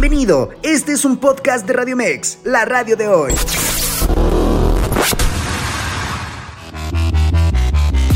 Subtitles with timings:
[0.00, 3.34] Bienvenido, este es un podcast de Radio Mex, la radio de hoy.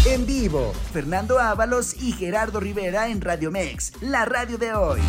[0.06, 5.00] En vivo, Fernando Ábalos y Gerardo Rivera en Radio Mex, la radio de hoy.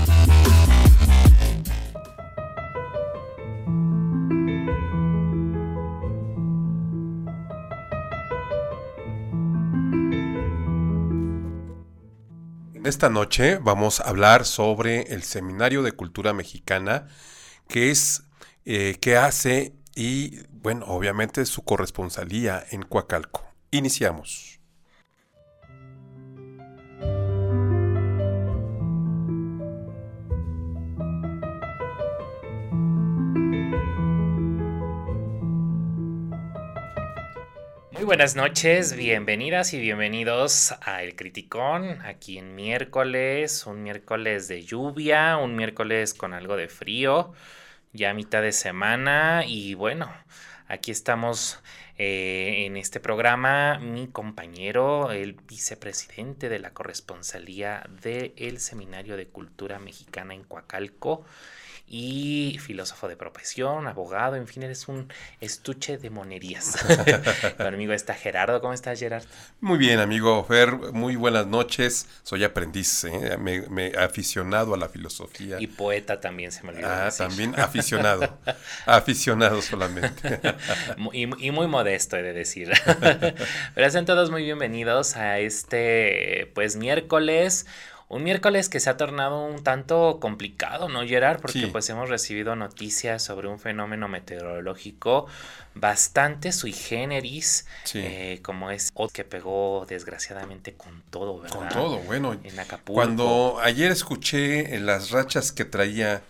[12.84, 17.08] Esta noche vamos a hablar sobre el Seminario de Cultura Mexicana,
[17.70, 18.24] que es,
[18.66, 23.46] eh, que hace y, bueno, obviamente su corresponsalía en Coacalco.
[23.72, 24.60] Iniciamos.
[38.04, 44.62] Muy buenas noches, bienvenidas y bienvenidos a El Criticón, aquí en miércoles, un miércoles de
[44.62, 47.32] lluvia, un miércoles con algo de frío,
[47.94, 50.12] ya mitad de semana y bueno,
[50.68, 51.62] aquí estamos
[51.98, 59.80] eh, en este programa mi compañero, el vicepresidente de la corresponsalía del Seminario de Cultura
[59.80, 61.24] Mexicana en Coacalco
[61.88, 66.78] y filósofo de profesión, abogado, en fin, eres un estuche de monerías.
[67.58, 69.28] Conmigo está Gerardo, ¿cómo estás Gerardo?
[69.62, 72.08] Muy bien, amigo Fer, muy buenas noches.
[72.24, 73.38] Soy aprendiz, ¿eh?
[73.38, 75.58] me, aficionado a la filosofía.
[75.60, 76.88] Y poeta también se me olvidó.
[76.90, 78.40] Ah, también aficionado,
[78.86, 80.40] aficionado solamente.
[81.14, 82.72] y, y, muy modesto, he de decir.
[83.76, 87.68] Pero sean todos muy bienvenidos a este, pues, miércoles
[88.10, 91.42] un miércoles que se ha tornado un tanto complicado, ¿no, Gerard?
[91.42, 95.28] Porque pues hemos recibido noticias sobre un fenómeno meteorológico
[95.76, 101.58] bastante sui generis, eh, como es que pegó desgraciadamente con todo, ¿verdad?
[101.58, 102.40] Con todo, bueno.
[102.44, 102.94] En Acapulco.
[102.94, 106.22] Cuando ayer escuché las rachas que traía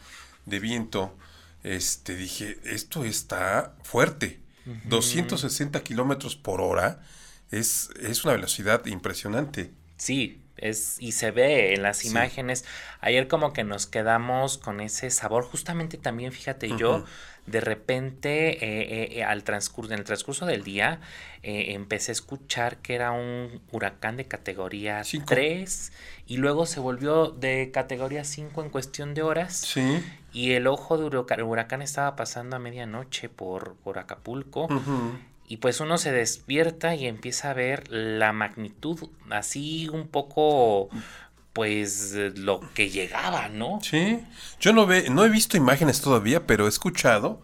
[0.45, 1.15] de viento,
[1.63, 4.39] este, dije, esto está fuerte.
[4.85, 7.01] 260 kilómetros por hora
[7.51, 9.71] es, es una velocidad impresionante.
[9.97, 12.65] Sí, es, y se ve en las imágenes.
[13.01, 15.43] Ayer como que nos quedamos con ese sabor.
[15.43, 17.05] Justamente también, fíjate, yo
[17.45, 21.01] de repente eh, eh, al transcurso, en el transcurso del día
[21.41, 25.91] eh, empecé a escuchar que era un huracán de categoría 3
[26.25, 29.57] y luego se volvió de categoría 5 en cuestión de horas.
[29.57, 30.01] Sí.
[30.31, 31.05] Y el ojo de
[31.43, 34.67] huracán, estaba pasando a medianoche por, por Acapulco.
[35.47, 40.89] Y pues uno se despierta y empieza a ver la magnitud así un poco
[41.53, 43.79] pues lo que llegaba, ¿no?
[43.81, 44.19] Sí.
[44.59, 47.41] Yo no ve, no he visto imágenes todavía, pero he escuchado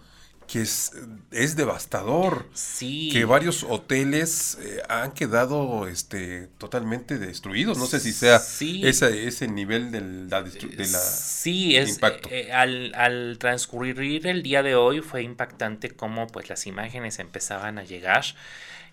[0.49, 0.93] que es,
[1.31, 2.47] es devastador.
[2.53, 3.09] Sí.
[3.11, 7.77] Que varios hoteles eh, han quedado este, totalmente destruidos.
[7.77, 12.29] No sé si sea ese, ese nivel de la, de la sí, es, impacto.
[12.31, 17.77] Eh, al, al, transcurrir el día de hoy fue impactante cómo pues las imágenes empezaban
[17.77, 18.25] a llegar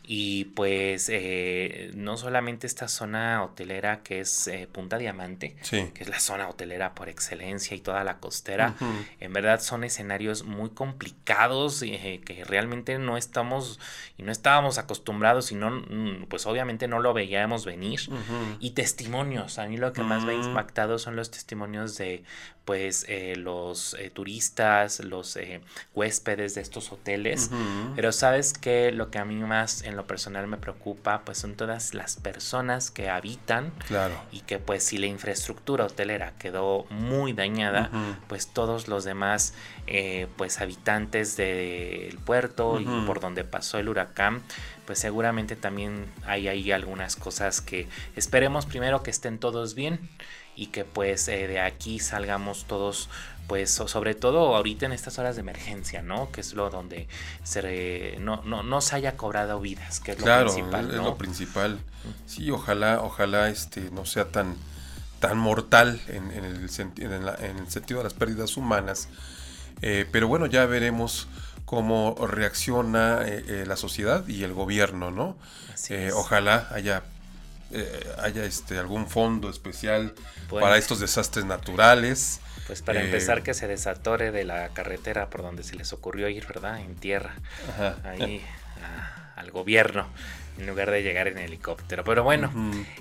[0.09, 6.09] y pues eh, no solamente esta zona hotelera que es eh, Punta Diamante, que es
[6.09, 8.77] la zona hotelera por excelencia y toda la costera,
[9.19, 13.81] en verdad son escenarios muy complicados eh, que realmente no estamos
[14.17, 18.01] y no estábamos acostumbrados y no, mm, pues obviamente no lo veíamos venir.
[18.61, 20.45] Y testimonios, a mí lo que más me ha mm.
[20.45, 22.23] impactado son los testimonios de
[22.65, 23.07] pues
[23.37, 25.39] los turistas, los
[25.95, 27.51] huéspedes de estos hoteles,
[27.95, 31.55] pero sabes que lo que a mí más en lo personal me preocupa, pues son
[31.55, 34.15] todas las personas que habitan claro.
[34.31, 37.91] y que pues si la infraestructura hotelera quedó muy dañada,
[38.29, 39.55] pues todos los demás
[39.87, 44.43] eh, pues habitantes del puerto y por donde pasó el huracán,
[44.87, 50.01] pues seguramente también hay ahí algunas cosas que esperemos primero que estén todos bien
[50.57, 53.11] y que pues eh, de aquí salgamos todos
[53.47, 56.31] pues sobre todo ahorita en estas horas de emergencia, ¿no?
[56.33, 57.09] Que es lo donde
[57.45, 60.91] se no, no, se haya cobrado vidas, que es lo principal.
[60.91, 61.79] Es lo principal.
[62.27, 64.57] Sí, ojalá, ojalá este no sea tan,
[65.21, 69.09] tan mortal en, el, en, en, el sentido de las pérdidas humanas.
[69.83, 71.29] Eh, pero bueno, ya veremos
[71.65, 75.37] cómo reacciona eh, la sociedad y el gobierno, ¿no?
[76.15, 77.03] ojalá haya
[77.73, 80.15] eh, haya este algún fondo especial
[80.49, 82.41] para estos desastres naturales.
[82.67, 86.29] Pues para eh, empezar que se desatore de la carretera por donde se les ocurrió
[86.29, 86.81] ir, ¿verdad?
[86.81, 87.35] En tierra.
[88.05, 88.43] Ahí
[89.37, 90.07] al gobierno.
[90.59, 92.03] en lugar de llegar en helicóptero.
[92.05, 92.51] Pero bueno,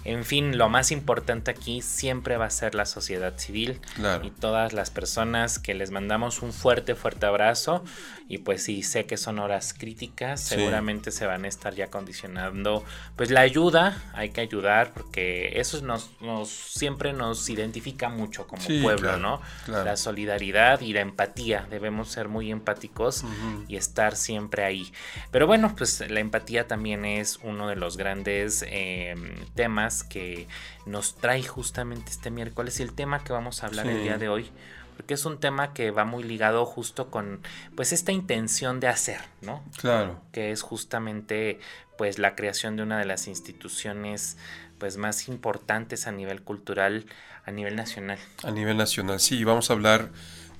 [0.04, 3.80] en fin, lo más importante aquí siempre va a ser la sociedad civil
[4.24, 7.84] y todas las personas que les mandamos un fuerte, fuerte abrazo.
[8.28, 12.84] Y pues sí, sé que son horas críticas, seguramente se van a estar ya condicionando.
[13.16, 18.64] Pues la ayuda, hay que ayudar porque eso nos, nos siempre nos identifica mucho como
[18.82, 19.42] pueblo, ¿no?
[19.68, 23.24] La solidaridad y la empatía, debemos ser muy empáticos
[23.68, 24.92] y estar siempre ahí.
[25.30, 30.48] Pero bueno, pues la empatía también es uno de los grandes em, temas que
[30.88, 34.30] nos trae justamente este miércoles y el tema que vamos a hablar el día de
[34.30, 34.50] hoy
[34.96, 37.42] porque es un tema que va muy ligado justo con
[37.76, 39.64] pues esta intención de hacer, ¿no?
[39.78, 40.22] Claro.
[40.32, 41.60] Que es justamente
[41.98, 44.38] pues la creación de una de las instituciones
[44.78, 47.06] pues más importantes a nivel cultural
[47.46, 48.18] a nivel nacional.
[48.44, 50.10] A nivel nacional, sí, vamos a hablar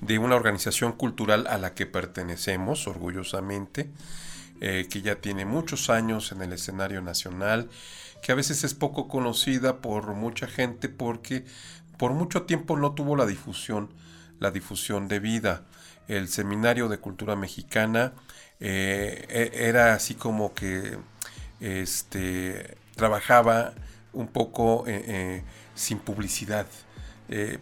[0.00, 3.90] de una organización cultural a la que pertenecemos orgullosamente,
[4.60, 7.68] eh, que ya tiene muchos años en el escenario nacional,
[8.22, 11.44] que a veces es poco conocida por mucha gente porque
[11.98, 13.90] por mucho tiempo no tuvo la difusión,
[14.38, 15.62] la difusión de vida.
[16.08, 18.12] El Seminario de Cultura Mexicana
[18.60, 20.98] eh, e, era así como que
[21.60, 23.72] este, trabajaba
[24.12, 25.42] un poco eh,
[25.74, 26.66] sin publicidad,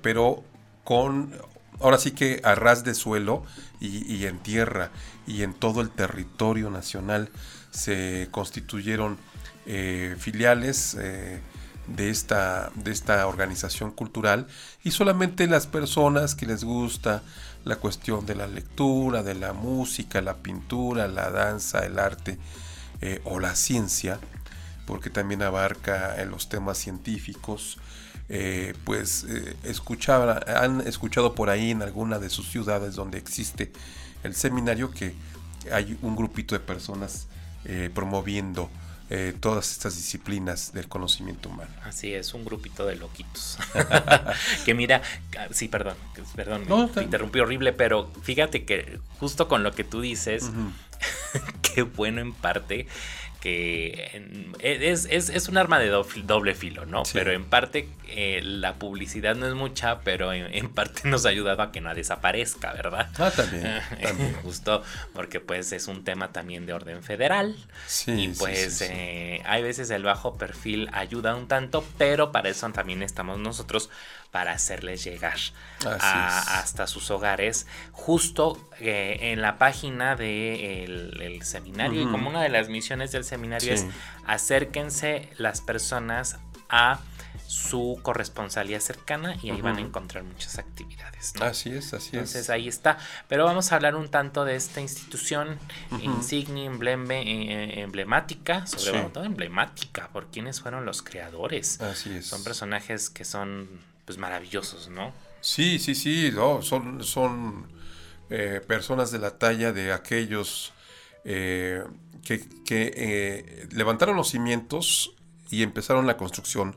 [0.02, 0.44] pero
[0.84, 1.32] con
[1.80, 3.44] ahora sí que a ras de suelo
[3.80, 4.90] y, en tierra
[5.26, 7.28] y en todo el territorio nacional
[7.70, 9.18] se constituyeron
[9.66, 11.40] eh, filiales eh,
[11.86, 14.46] de, esta, de esta organización cultural
[14.82, 17.22] y solamente las personas que les gusta
[17.64, 22.38] la cuestión de la lectura, de la música, la pintura, la danza, el arte
[23.00, 24.18] eh, o la ciencia,
[24.86, 27.78] porque también abarca los temas científicos,
[28.28, 29.56] eh, pues eh,
[30.46, 33.72] han escuchado por ahí en alguna de sus ciudades donde existe
[34.22, 35.14] el seminario que
[35.72, 37.26] hay un grupito de personas
[39.16, 41.70] eh, todas estas disciplinas del conocimiento humano.
[41.84, 43.56] Así es, un grupito de loquitos.
[44.64, 45.02] que mira,
[45.52, 45.94] sí, perdón,
[46.34, 46.64] perdón,
[46.96, 50.50] me interrumpí horrible, pero fíjate que justo con lo que tú dices,
[51.62, 52.88] qué bueno en parte
[53.44, 57.02] que es, es, un arma de doble filo, ¿no?
[57.12, 61.60] Pero en parte eh, la publicidad no es mucha, pero en, parte nos ha ayudado
[61.60, 63.10] a que no desaparezca, ¿verdad?
[63.18, 63.82] Ah, también.
[64.02, 64.34] también.
[64.42, 64.82] Justo
[65.12, 67.54] porque pues es un tema también de orden federal.
[67.86, 68.12] Sí.
[68.12, 73.02] Y pues eh, hay veces el bajo perfil ayuda un tanto, pero para eso también
[73.02, 73.90] estamos nosotros
[74.34, 75.36] para hacerles llegar
[75.86, 82.02] hasta sus hogares, justo eh, en la página del de el seminario.
[82.02, 83.86] Y como una de las misiones del seminario es
[84.26, 86.98] acérquense las personas a
[87.46, 91.34] su corresponsalía cercana y ahí van a encontrar muchas actividades.
[91.40, 92.14] Así es, así es.
[92.14, 92.98] Entonces ahí está.
[93.28, 95.60] Pero vamos a hablar un tanto de esta institución
[96.02, 101.80] insignia, eh, emblemática, sobre todo emblemática, por quienes fueron los creadores.
[101.80, 102.26] Así es.
[102.26, 105.12] Son personajes que son pues maravillosos, ¿no?
[105.40, 107.66] Sí, sí, sí, son, son
[108.30, 110.72] eh, personas de la talla de aquellos
[111.24, 111.84] eh,
[112.22, 115.14] que, eh, levantaron los cimientos
[115.50, 116.76] y empezaron la construcción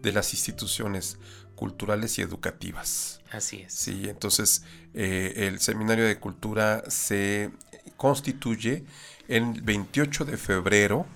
[0.00, 1.18] de las instituciones
[1.54, 3.20] culturales y educativas.
[3.30, 3.74] Así es.
[3.74, 4.64] Sí, entonces
[4.94, 7.50] el Seminario de Cultura se
[7.98, 8.84] constituye
[9.28, 11.06] el 28 de febrero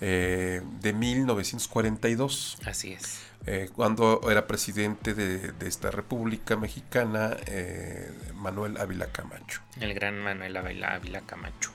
[0.00, 2.58] de 1942.
[2.64, 3.20] Así es.
[3.46, 9.60] Eh, cuando era presidente de, esta República Mexicana, eh, Manuel Ávila Camacho.
[9.78, 11.70] El gran Manuel Ávila Camacho.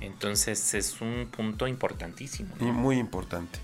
[0.00, 2.54] Entonces es un punto importantísimo.
[2.58, 3.58] muy importante,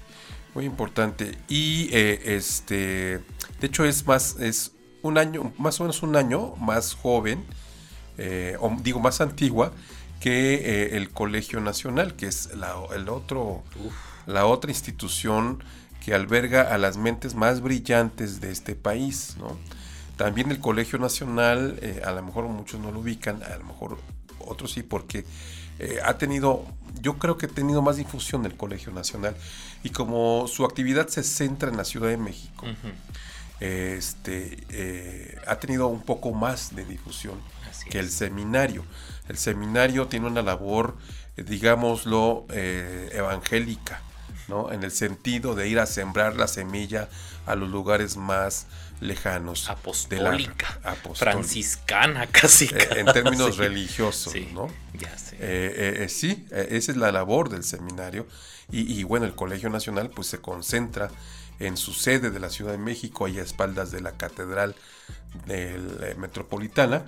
[0.54, 1.37] muy importante.
[1.46, 3.20] Y eh, este,
[3.60, 4.72] de hecho es más, es
[5.02, 7.44] un año, más o menos un año más joven,
[8.60, 9.72] o digo más antigua
[10.20, 13.62] que el Colegio Nacional, que es la, el otro,
[14.27, 15.62] la otra institución
[16.03, 19.37] que alberga a las mentes más brillantes de este país.
[19.39, 19.56] ¿no?
[20.17, 23.99] También el Colegio Nacional, eh, a lo mejor muchos no lo ubican, a lo mejor
[24.41, 25.25] otros sí, porque
[25.79, 26.65] eh, ha tenido,
[27.01, 29.37] yo creo que ha tenido más difusión el Colegio Nacional
[29.85, 32.67] y como su actividad se centra en la Ciudad de México,
[33.61, 37.41] este, eh, ha tenido un poco más de difusión
[37.91, 38.85] que el seminario.
[39.29, 40.97] El seminario tiene una labor,
[41.37, 44.03] digámoslo, evangélica
[44.71, 47.09] en el sentido de ir a sembrar la semilla
[47.47, 48.67] a los lugares más
[49.01, 49.69] lejanos.
[49.69, 50.81] Apostólica.
[51.15, 52.67] franciscana, casi.
[52.67, 54.69] Eh, en términos religiosos, ¿no?
[54.94, 55.37] Ya sé.
[55.41, 58.27] Eh, eh, sí, esa es la labor del seminario.
[58.75, 61.11] Y, bueno, el Colegio Nacional pues se concentra
[61.59, 64.75] en su sede de la Ciudad de México, ahí a espaldas de la Catedral
[66.17, 67.05] Metropolitana.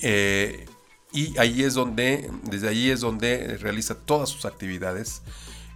[0.00, 5.22] y ahí es donde, desde ahí es donde realiza todas sus actividades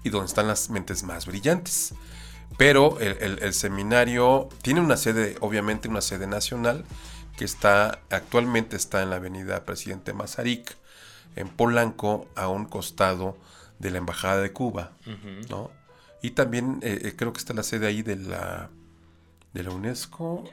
[0.04, 1.94] y donde están las mentes más brillantes.
[2.56, 6.84] Pero el, seminario tiene una sede, obviamente una sede nacional,
[7.36, 10.76] que está actualmente está en la avenida Presidente Mazarik,
[11.34, 13.36] en Polanco, a un costado
[13.80, 14.92] de la Embajada de Cuba,
[15.48, 15.72] ¿no?
[16.22, 18.70] Y también eh, eh, creo que está la sede ahí de la,
[19.52, 20.44] de la UNESCO.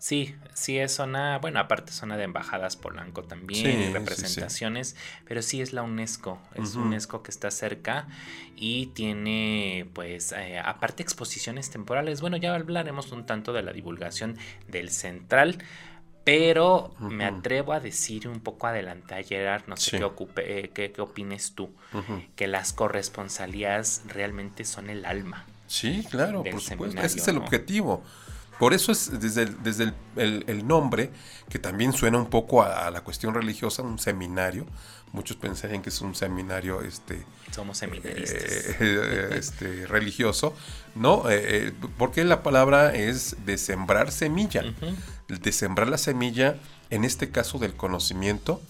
[0.00, 5.74] Sí, sí es zona, bueno, aparte zona de embajadas Polanco también, representaciones, pero sí es
[5.74, 8.08] la UNESCO, es UNESCO que está cerca
[8.56, 12.22] y tiene pues eh, aparte exposiciones temporales.
[12.22, 14.38] Bueno, ya hablaremos un tanto de la divulgación
[14.68, 15.58] del central,
[16.24, 20.94] pero me atrevo a decir un poco adelantar, Gerard, no sé qué, ocupe, eh, qué,
[21.02, 21.74] opines tú,
[22.36, 25.44] que las corresponsalías realmente son el alma.
[25.66, 27.02] Sí, claro, por supuesto.
[27.02, 28.02] Ese es el objetivo.
[28.60, 31.10] Por eso es desde, el, desde el, nombre,
[31.48, 34.66] que también suena un poco a, la cuestión religiosa, un seminario.
[35.12, 38.42] Muchos pensarían que es un seminario este, Somos seminaristas.
[38.42, 40.54] Eh, este, religioso.
[40.94, 44.62] No, eh, eh, porque la palabra es de sembrar semilla.
[45.26, 46.56] De sembrar la semilla,
[46.90, 48.60] en este caso del conocimiento,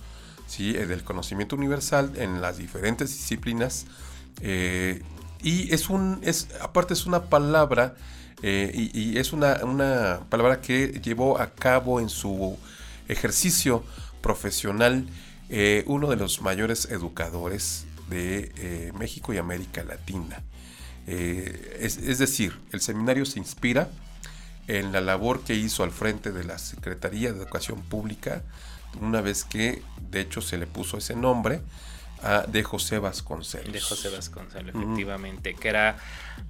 [0.46, 0.72] ¿sí?
[0.72, 3.86] del conocimiento universal en las diferentes disciplinas.
[4.40, 7.96] y es un, es, aparte es una palabra
[8.42, 12.58] eh, y, es una, palabra que llevó a cabo en su
[13.08, 13.84] ejercicio
[14.22, 15.06] profesional
[15.48, 20.42] eh, uno de los mayores educadores de eh, México y América Latina.
[21.06, 23.88] Es, decir, el seminario se inspira
[24.68, 28.44] en la labor que hizo al frente de la Secretaría de Educación Pública,
[29.00, 29.82] una vez que
[30.12, 31.62] de hecho se le puso ese nombre,
[32.48, 33.72] de José Vasconcelos.
[33.72, 35.96] De José Vasconcelos, efectivamente, que era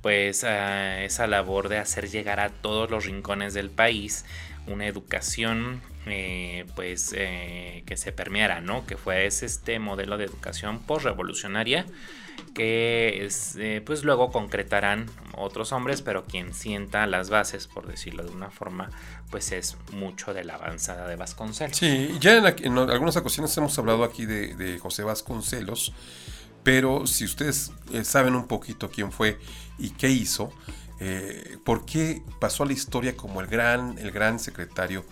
[0.02, 4.24] pues esa labor de hacer llegar a todos los rincones del país
[4.66, 8.86] una educación eh, pues eh, que se permeara, ¿no?
[8.86, 11.86] Que fue este modelo de educación postrevolucionaria
[12.54, 18.30] que eh, pues luego concretarán otros hombres, pero quien sienta las bases, por decirlo de
[18.30, 18.90] una forma,
[19.30, 21.76] pues es mucho de la avanzada de Vasconcelos.
[21.76, 25.92] Sí, ya en, algunas ocasiones hemos hablado aquí de, José Vasconcelos,
[26.62, 29.38] pero si ustedes eh, saben un poquito quién fue
[29.78, 30.52] y qué hizo,
[31.64, 35.02] por qué pasó a la historia como el gran, el gran secretario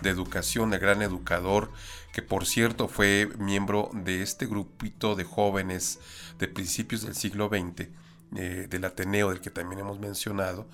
[0.00, 1.70] de educación, el gran educador,
[2.12, 5.98] que por cierto fue miembro de este grupito de jóvenes
[6.38, 7.88] de principios del siglo XX,
[8.36, 10.68] eh, del Ateneo, del que también hemos mencionado.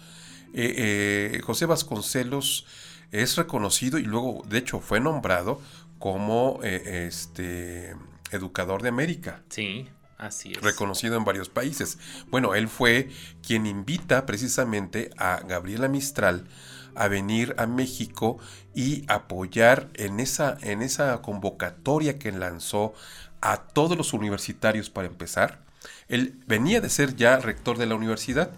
[0.52, 2.66] Eh, eh, José Vasconcelos
[3.10, 5.60] es reconocido y luego, de hecho, fue nombrado
[5.98, 7.94] como este,
[8.30, 9.42] educador de América.
[9.48, 9.88] Sí.
[10.18, 10.62] Así es.
[10.62, 11.98] Reconocido en varios países.
[12.28, 13.10] Bueno, él fue
[13.46, 16.46] quien invita precisamente a Gabriela Mistral
[16.94, 18.38] a venir a México
[18.74, 22.94] y apoyar en esa, en esa convocatoria que lanzó
[23.40, 25.60] a todos los universitarios para empezar.
[26.08, 28.50] Él venía de ser ya rector de la universidad,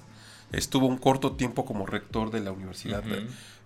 [0.52, 3.02] estuvo un corto tiempo como rector de la Universidad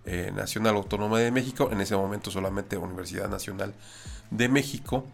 [0.05, 3.73] eh, Nacional Autónoma de México, en ese momento solamente Universidad Nacional
[4.31, 5.05] de México,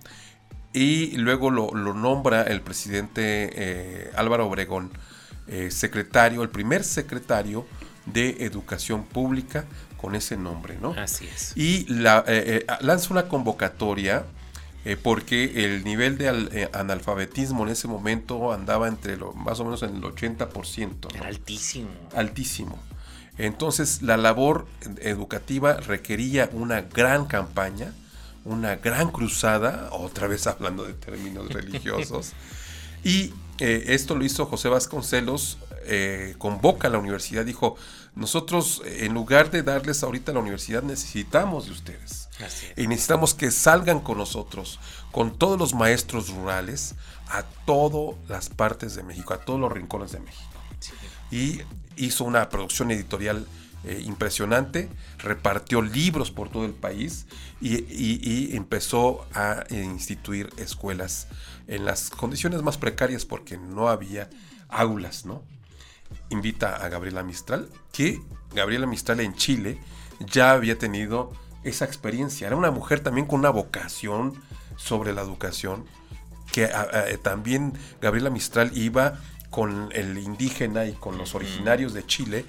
[0.73, 4.91] y luego lo, nombra el presidente eh, Álvaro Obregón,
[5.47, 7.65] eh, secretario, el primer secretario
[8.13, 9.65] de Educación Pública
[9.97, 10.91] con ese nombre, ¿no?
[10.91, 11.53] Así es.
[11.55, 12.23] Y la,
[12.81, 14.25] lanza una convocatoria
[14.87, 19.65] eh, porque el nivel de eh, analfabetismo en ese momento andaba entre lo, más o
[19.65, 21.13] menos en el 80%.
[21.13, 21.89] Era altísimo.
[22.15, 22.79] Altísimo.
[23.37, 24.65] Entonces la labor
[25.01, 27.93] educativa requería una gran campaña,
[28.45, 32.31] una gran cruzada, otra vez hablando de términos religiosos,
[33.03, 35.57] y eh, esto lo hizo José Vasconcelos,
[36.37, 37.77] convoca a la universidad, dijo,
[38.13, 42.27] nosotros en lugar de darles ahorita a la universidad necesitamos de ustedes.
[42.75, 44.79] Y necesitamos que salgan con nosotros,
[45.11, 46.95] con todos los maestros rurales,
[47.29, 50.43] a todas las partes de México, a todos los rincones de México.
[51.31, 51.61] Y
[51.95, 53.45] hizo una producción editorial
[53.87, 57.25] eh, impresionante, repartió libros por todo el país
[57.61, 61.29] y, empezó a instituir escuelas
[61.67, 64.29] en las condiciones más precarias porque no había
[64.67, 65.41] aulas, ¿no?
[66.29, 68.21] Invita a Gabriela Mistral, que
[68.53, 69.79] Gabriela Mistral en Chile
[70.19, 71.31] ya había tenido
[71.63, 72.47] esa experiencia.
[72.47, 74.33] Era una mujer también con una vocación
[74.75, 75.85] sobre la educación,
[76.51, 76.67] que
[77.23, 79.17] también Gabriela Mistral iba
[79.49, 82.45] con el indígena y con los originarios de Chile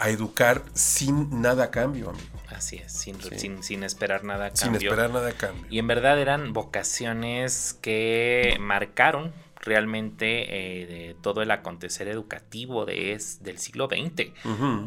[0.00, 2.26] a educar sin nada a cambio, amigo.
[2.48, 3.16] Así es, sin,
[3.62, 4.80] sin, esperar nada a cambio.
[4.80, 5.66] Sin esperar nada a cambio.
[5.70, 13.12] Y en verdad eran vocaciones que marcaron realmente eh, de todo el acontecer educativo de
[13.12, 14.32] es, del siglo XX,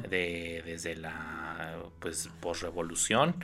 [0.10, 3.36] de, desde la pues posrevolución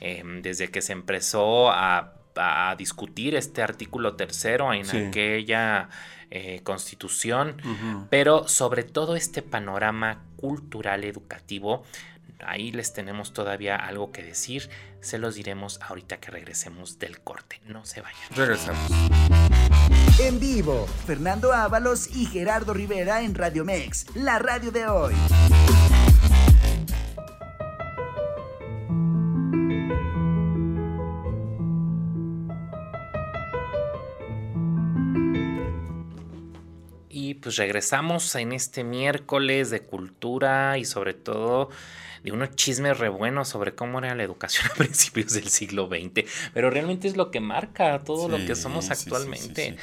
[0.00, 5.88] Em, desde que se empezó a, a, discutir este artículo tercero en aquella
[6.30, 7.56] eh, constitución,
[8.10, 11.84] pero sobre todo este panorama cultural educativo,
[12.44, 14.68] ahí les tenemos todavía algo que decir,
[15.00, 18.20] se los diremos ahorita que regresemos del corte, no se vayan.
[18.34, 18.90] Regresamos.
[20.20, 25.14] En vivo, Fernando Ábalos y Gerardo Rivera en Radio Mex, la radio de hoy.
[37.48, 41.70] Pues regresamos en este miércoles de cultura y sobre todo
[42.22, 46.30] de unos chismes re buenos sobre cómo era la educación a principios del siglo XX,
[46.52, 49.78] pero realmente es lo que marca todo lo que somos actualmente,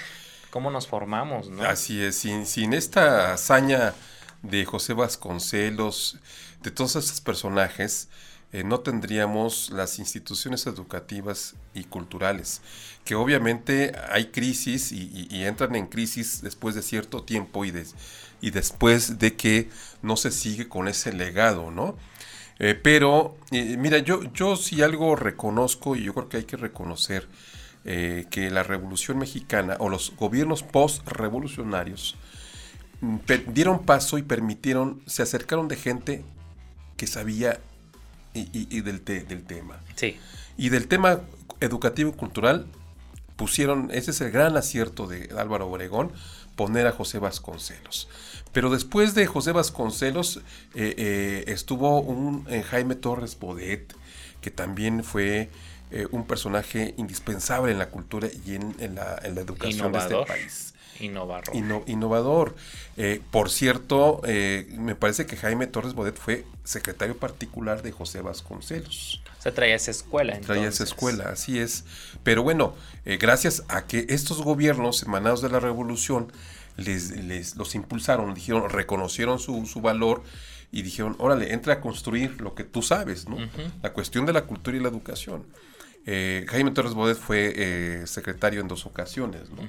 [0.52, 1.64] cómo nos formamos, ¿no?
[1.64, 3.96] Así es, sin, sin esta hazaña
[4.44, 6.20] de José Vasconcelos,
[6.62, 8.10] de todos estos personajes,
[8.56, 12.62] eh, no tendríamos las instituciones educativas y culturales,
[13.04, 17.74] que obviamente hay crisis y, entran en crisis después de cierto tiempo y,
[18.40, 19.68] y, después de que
[20.02, 21.98] no se sigue con ese legado, ¿no?
[22.60, 26.56] Eh, pero, eh, mira, yo, yo sí algo reconozco y yo creo que hay que
[26.56, 27.28] reconocer
[27.84, 32.16] que la Revolución Mexicana o los gobiernos post-revolucionarios
[33.02, 33.18] mm,
[33.50, 36.26] dieron paso y permitieron, se acercaron de gente
[36.98, 37.60] que sabía
[38.36, 39.80] y, del, del tema.
[39.96, 40.18] Sí.
[40.58, 41.22] Y del tema
[41.60, 42.68] educativo y cultural
[43.36, 46.12] pusieron, ese es el gran acierto de Álvaro Obregón,
[46.56, 48.08] poner a José Vasconcelos.
[48.54, 50.38] Pero después de José Vasconcelos
[50.76, 53.94] eh, eh, estuvo un eh, Jaime Torres Bodet,
[54.42, 55.50] que también fue
[56.12, 60.74] un personaje indispensable en la cultura y en, la, educación de este país.
[61.00, 61.84] Innovador.
[61.88, 62.56] innovador.
[62.98, 68.22] Eh, por cierto, eh, me parece que Jaime Torres Bodet fue secretario particular de José
[68.22, 69.22] Vasconcelos.
[69.40, 70.34] O sea, traía esa escuela.
[70.34, 70.48] Entonces.
[70.48, 71.84] Traía esa escuela, así es.
[72.24, 72.76] Pero bueno,
[73.06, 76.32] eh, gracias a que estos gobiernos emanados de la revolución
[76.78, 80.24] les, les los impulsaron, dijeron, reconocieron su, su valor
[80.72, 83.38] y dijeron, órale, entra a construir lo que tú sabes, ¿no?
[83.82, 85.46] La cuestión de la cultura y la educación.
[86.08, 89.68] Eh, Jaime Torres Bodet fue eh, secretario en dos ocasiones, ¿no?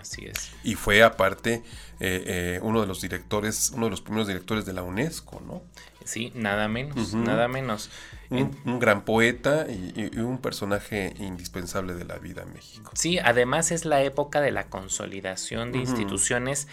[0.00, 0.50] así es.
[0.62, 1.62] Y fue aparte
[2.00, 5.62] eh, uno de los directores, uno de los primeros directores de la UNESCO, ¿no?
[6.04, 7.90] Sí, nada menos, nada menos.
[8.30, 12.90] Un, gran poeta y, un personaje indispensable de la vida en México.
[12.94, 16.66] Sí, además es la época de la consolidación de instituciones.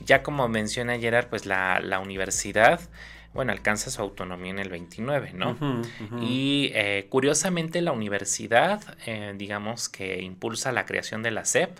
[0.00, 2.80] Ya como menciona Gerard, pues la, la universidad
[3.36, 5.56] bueno, alcanza su autonomía en el 29, ¿no?
[6.20, 11.78] Y eh, curiosamente la universidad, eh, digamos que impulsa la creación de la SEP.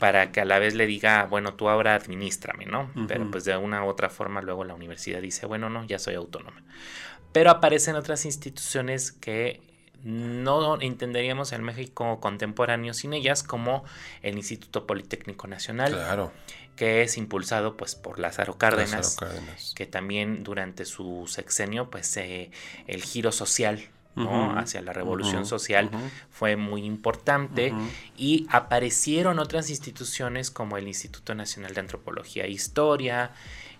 [0.00, 2.90] Para que a la vez le diga, bueno, tú ahora administrame, ¿no?
[3.06, 6.14] Pero pues de una u otra forma luego la universidad dice, bueno, no, ya soy
[6.14, 6.60] autónoma.
[7.30, 9.60] Pero aparecen otras instituciones que
[10.02, 13.84] no entenderíamos el México contemporáneo sin ellas, como
[14.22, 15.92] el Instituto Politécnico Nacional.
[15.92, 16.32] Claro
[16.80, 19.18] que es impulsado pues por Lázaro Cárdenas,
[19.74, 22.50] que también durante su sexenio pues eh,
[22.86, 24.58] el giro social ¿no?
[24.58, 25.90] hacia la revolución social
[26.30, 27.74] fue muy importante
[28.16, 33.32] y aparecieron otras instituciones como el Instituto Nacional de Antropología e Historia,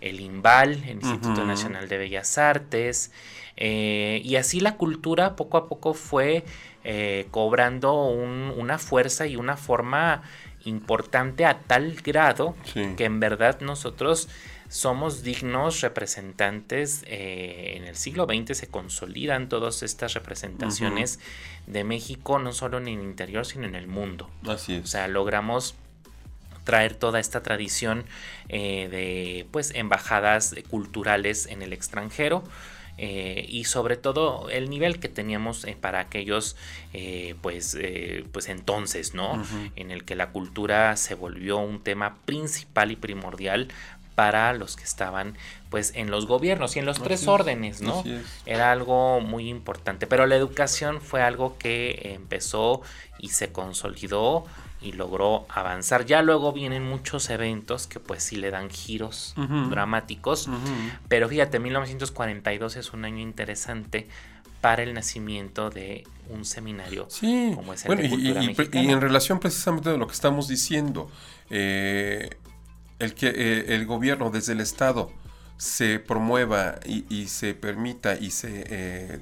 [0.02, 3.12] el INVAL, el Instituto Nacional de Bellas Artes,
[3.56, 6.44] eh, y así la cultura poco a poco fue
[6.84, 10.22] eh, cobrando una fuerza y una forma
[10.64, 12.54] importante a tal grado
[12.96, 14.28] que en verdad nosotros
[14.68, 17.04] somos dignos representantes.
[17.06, 21.18] Eh, en el siglo XX se consolidan todas estas representaciones
[21.66, 24.30] de México, no solo en el interior, sino en el mundo.
[24.46, 24.84] Así es.
[24.84, 25.74] O sea, logramos
[26.64, 28.04] traer toda esta tradición
[28.48, 32.44] eh, de pues embajadas culturales en el extranjero
[33.02, 36.54] eh, y sobre todo el nivel que teníamos eh, para aquellos
[36.92, 37.78] eh, pues,
[38.30, 39.42] pues entonces, ¿no?
[39.74, 43.68] En el que la cultura se volvió un tema principal y primordial
[44.16, 45.38] para los que estaban
[45.70, 48.04] pues en los gobiernos y en los tres órdenes, ¿no?
[48.44, 52.82] Era algo muy importante, pero la educación fue algo que empezó
[53.18, 54.44] y se consolidó
[54.82, 56.06] y logró avanzar.
[56.06, 59.34] Ya luego vienen muchos eventos que pues sí le dan giros
[59.68, 60.48] dramáticos,
[61.08, 64.08] pero fíjate, 1942 es un año interesante
[64.60, 67.08] para el nacimiento de un seminario
[67.54, 71.10] como es el de cultura y, y, en relación precisamente de lo que estamos diciendo,
[71.48, 72.30] eh,
[72.98, 75.10] el que eh, el gobierno desde el Estado
[75.56, 79.20] se promueva y, se permita y se, eh,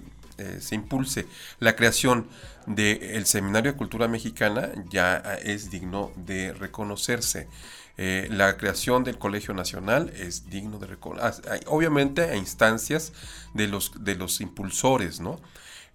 [0.60, 1.26] se impulse
[1.58, 2.28] la creación
[2.68, 7.48] del Seminario de Cultura Mexicana ya es digno de reconocerse.
[7.96, 13.12] Eh, la creación del Colegio Nacional es digno de reconocer, obviamente a instancias
[13.54, 15.40] de los, de los impulsores, ¿no?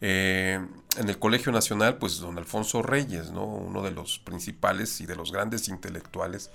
[0.02, 3.46] en el Colegio Nacional, pues don Alfonso Reyes, ¿no?
[3.46, 6.52] uno de los principales y de los grandes intelectuales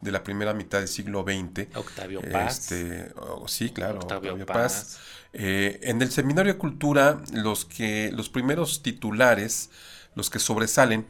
[0.00, 1.74] de la primera mitad del siglo XX.
[1.76, 2.72] Octavio Paz.
[2.72, 4.98] Este, oh, sí, claro, Octavio, Paz.
[5.38, 9.68] Eh, en el Seminario de Cultura, los, que, los primeros titulares,
[10.14, 11.06] los que sobresalen,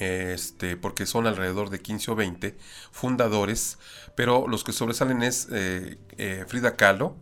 [0.00, 2.56] este, porque son alrededor de 15 o 20
[2.90, 3.78] fundadores,
[4.16, 7.14] pero los que sobresalen es eh, eh, Frida Kahlo,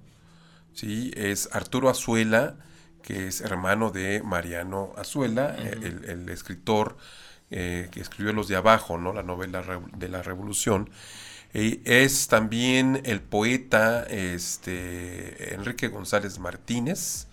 [0.75, 1.11] ¿sí?
[1.17, 2.55] es Arturo Azuela,
[3.03, 6.99] que es hermano de Mariano Azuela, el, escritor
[7.49, 9.13] que escribió Los de Abajo, ¿no?
[9.13, 9.65] la novela
[9.97, 10.89] de la Revolución,
[11.53, 17.27] es también el poeta este, Enrique González Martínez,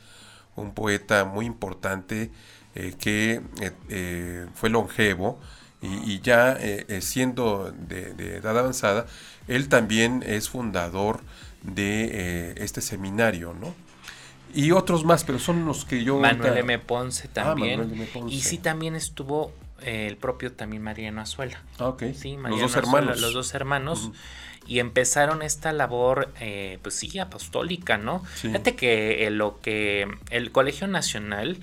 [0.55, 2.31] un poeta muy importante
[2.75, 5.39] eh, que eh, eh, fue longevo
[5.81, 6.57] y, ya
[7.01, 9.05] siendo de, edad avanzada,
[9.47, 11.21] él también es fundador
[11.61, 13.75] de este seminario, ¿no?
[14.55, 16.17] Y otros más, pero son los que yo...
[16.19, 16.79] Manuel M.
[16.79, 18.07] Ponce ah, también.
[18.27, 21.61] Y sí también estuvo el propio también Mariano Azuela.
[21.79, 22.03] Ok.
[22.13, 23.21] Sí, los dos hermanos.
[23.21, 24.11] Los dos hermanos.
[24.65, 28.23] Y empezaron esta labor, eh, pues sí, apostólica, ¿no?
[28.25, 31.57] Fíjate que eh, lo que el Colegio Nacional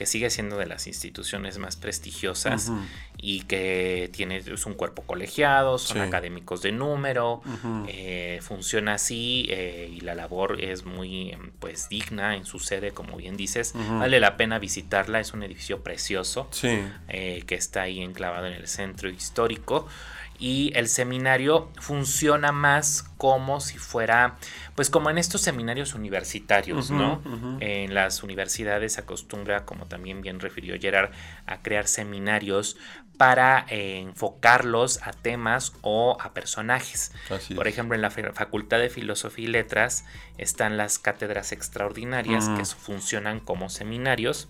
[0.00, 2.72] que sigue siendo de las instituciones más prestigiosas
[3.18, 7.42] y que tiene es un cuerpo colegiado, son académicos de número,
[7.86, 13.18] eh, funciona así eh, y la labor es muy pues digna en su sede, como
[13.18, 13.74] bien dices.
[13.74, 18.68] Vale la pena visitarla, es un edificio precioso eh, que está ahí enclavado en el
[18.68, 19.86] centro histórico.
[20.38, 24.38] Y el seminario funciona más como si fuera,
[24.80, 27.20] pues como en estos seminarios universitarios, ¿no?
[27.60, 31.10] En las universidades se acostumbra, como también bien refirió Gerard,
[31.44, 32.78] a crear seminarios
[33.18, 37.12] para eh, enfocarlos a temas o a personajes.
[37.54, 40.06] Por ejemplo, en la Facultad de Filosofía y Letras
[40.38, 44.48] están las cátedras extraordinarias que funcionan como seminarios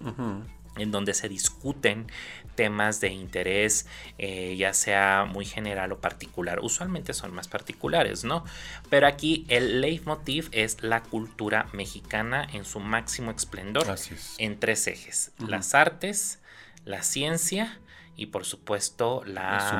[0.80, 2.06] en donde se discuten
[2.54, 3.86] temas de interés,
[4.18, 6.60] eh, ya sea muy general o particular.
[6.60, 8.44] Usualmente son más particulares, ¿no?
[8.88, 13.86] Pero aquí el leitmotiv es la cultura mexicana en su máximo esplendor.
[14.38, 15.32] En tres ejes.
[15.38, 16.40] Las artes,
[16.84, 17.78] la ciencia
[18.16, 19.72] y por supuesto las,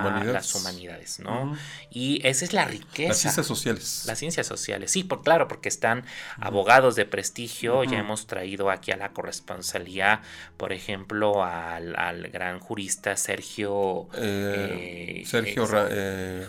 [0.55, 1.21] humanidades.
[1.21, 1.57] ¿no?
[1.91, 3.09] Y esa es la riqueza.
[3.09, 4.05] Las ciencias sociales.
[4.07, 6.05] Las ciencias sociales, sí, por claro, porque están
[6.39, 10.23] abogados de prestigio, ya hemos traído aquí a la corresponsalía,
[10.57, 14.09] por ejemplo, al, gran jurista Sergio...
[14.15, 16.49] Eh, eh, Sergio eh,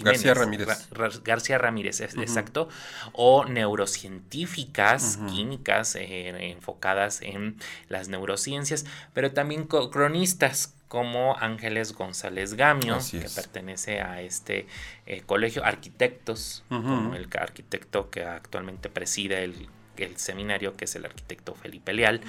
[0.00, 0.88] García Ramírez.
[1.24, 2.68] García Ramírez, exacto.
[3.12, 7.56] O neurocientíficas, químicas, enfocadas en
[7.88, 14.68] las neurociencias, pero también cronistas como Ángeles González Gamio, que pertenece a este
[15.06, 19.68] eh, colegio, arquitectos, como el arquitecto que actualmente preside el,
[20.14, 22.20] seminario, que es el arquitecto Felipe Leal.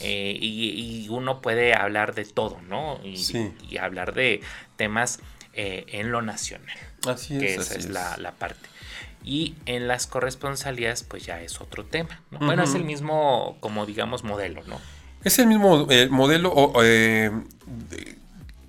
[0.00, 3.00] Eh, y, uno puede hablar de todo, ¿no?
[3.02, 4.42] Y, hablar de
[4.76, 5.20] temas
[5.54, 6.76] eh, en lo nacional.
[7.06, 8.68] Así que esa es, La, parte.
[9.24, 12.20] Y en las corresponsalías, pues ya es otro tema.
[12.30, 14.78] Bueno, es el mismo, como digamos, modelo, ¿no?
[15.22, 16.72] Es el mismo eh, modelo.
[16.82, 17.30] Eh,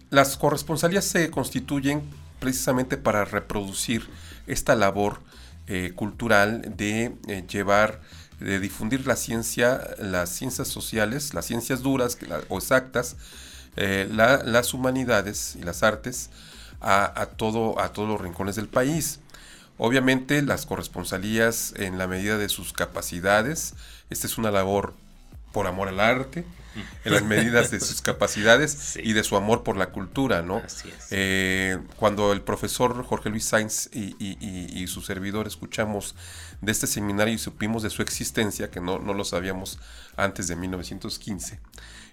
[0.10, 2.02] las corresponsalías se constituyen
[2.40, 4.10] precisamente para reproducir
[4.48, 5.22] esta labor
[5.68, 7.16] eh, cultural de
[7.50, 8.02] llevar,
[8.42, 12.18] de difundir la ciencia, las ciencias sociales, las ciencias duras
[12.50, 13.16] o exactas,
[13.78, 16.32] las humanidades y las artes
[16.82, 19.22] a, todo, a todos los rincones del país.
[19.78, 23.76] Obviamente las corresponsalías en la medida de sus capacidades,
[24.10, 24.94] esta es una labor
[25.52, 26.46] por amor al arte,
[27.04, 30.62] en las medidas de sus capacidades y de su amor por la cultura, ¿no?
[31.10, 36.16] Eh, cuando el profesor Jorge Luis Sainz y, su servidor escuchamos
[36.62, 39.80] de este seminario y supimos de su existencia, que no, lo sabíamos
[40.18, 41.60] antes de 1915,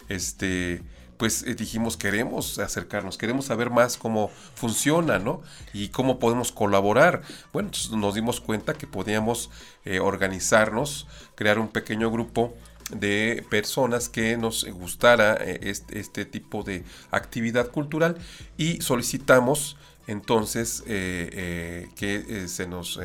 [0.07, 0.81] este,
[1.17, 5.41] pues eh, dijimos queremos acercarnos, queremos saber más cómo funciona, ¿no?
[5.73, 7.21] Y cómo podemos colaborar.
[7.51, 9.49] Bueno, nos dimos cuenta que podíamos
[9.85, 12.55] eh, organizarnos, crear un pequeño grupo
[12.89, 15.59] de personas que nos gustara eh,
[15.91, 18.17] este, tipo de actividad cultural
[18.57, 22.99] y solicitamos entonces eh, eh, que se nos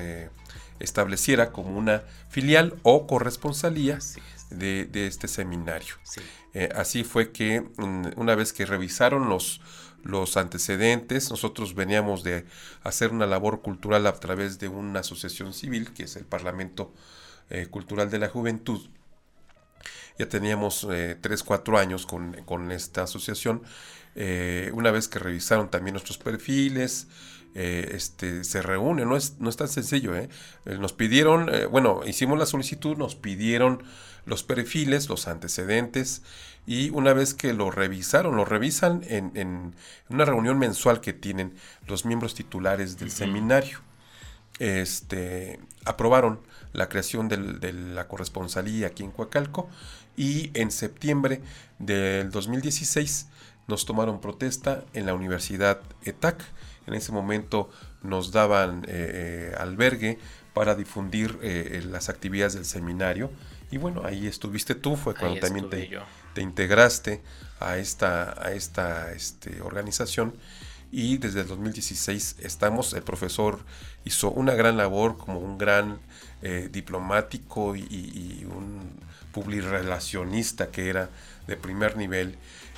[0.81, 3.99] estableciera como una filial o corresponsalía
[4.51, 5.95] de, este seminario.
[6.75, 9.61] así fue que mm, una vez que revisaron los,
[10.03, 12.47] los antecedentes, nosotros veníamos de
[12.83, 16.93] hacer una labor cultural a través de una asociación civil, que es el Parlamento
[17.71, 18.81] Cultural de la Juventud,
[20.19, 23.63] ya teníamos eh, 3, 4 años con, con esta asociación.
[24.15, 27.09] Eh, una vez que revisaron también nuestros perfiles,
[27.55, 30.17] eh, este, se reúne, no es, no es tan sencillo.
[30.17, 30.29] ¿eh?
[30.65, 33.83] Nos pidieron, bueno, hicimos la solicitud, nos pidieron
[34.27, 36.23] los perfiles, los antecedentes,
[36.67, 39.75] y una vez que lo revisaron, lo revisan en, en
[40.09, 41.55] una reunión mensual que tienen
[41.87, 43.81] los miembros titulares del seminario.
[44.59, 46.41] Este, aprobaron
[46.75, 49.69] la creación de la corresponsalía aquí en Coacalco
[50.17, 51.41] y en septiembre
[51.79, 53.29] del 2016
[53.67, 56.45] nos tomaron protesta en la Universidad ETAC.
[56.87, 57.71] En ese momento
[58.03, 60.19] nos daban eh, eh, albergue
[60.53, 63.31] para difundir eh, las actividades del seminario.
[63.71, 65.91] Y bueno, ahí estuviste tú, fue cuando también te,
[66.35, 67.23] te, integraste
[67.59, 70.35] a esta, a esta este, organización.
[70.93, 73.65] Y desde el 2016 estamos, el profesor
[74.05, 75.99] hizo una gran labor como un gran
[76.71, 78.93] diplomático y, y un
[79.33, 81.09] publirelacionista que era
[81.47, 82.37] de primer nivel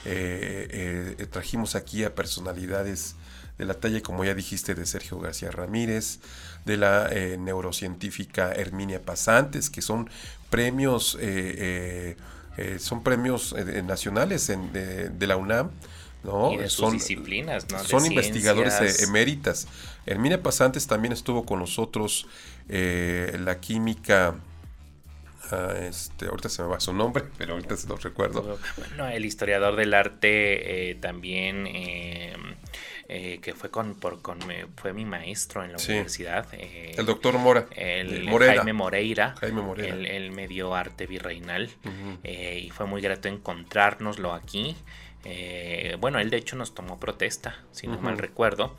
[0.09, 3.16] eh, eh, trajimos aquí a personalidades
[3.59, 6.20] de la talla, como ya dijiste, de Sergio García Ramírez,
[6.64, 10.09] de la eh, neurocientífica Herminia Pasantes, que son
[10.48, 11.18] premios,
[12.79, 15.70] son premios nacionales de, la UNAM.
[16.26, 16.50] ¿No?
[16.68, 19.66] son, disciplinas, Son investigadores eméritas.
[20.04, 22.26] Herminia Pasantes también estuvo con nosotros,
[22.68, 24.34] la química
[25.80, 28.58] este, ahorita se me va su nombre, pero ahorita se lo recuerdo.
[28.76, 32.34] Bueno, el historiador del arte eh, también, eh,
[33.40, 34.38] que fue con, por, con,
[34.76, 36.46] fue mi maestro en la universidad.
[36.52, 37.66] Eh, el doctor Mora.
[37.70, 39.34] El, Jaime Moreira.
[39.38, 39.94] Jaime Moreira.
[39.94, 41.70] Él, me dio arte virreinal
[42.24, 44.76] y fue muy grato encontrárnoslo aquí.
[46.00, 48.74] Bueno, él de hecho nos tomó protesta, si no mal recuerdo.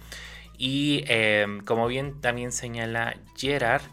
[0.58, 3.84] Y em, como bien también señala Gerard,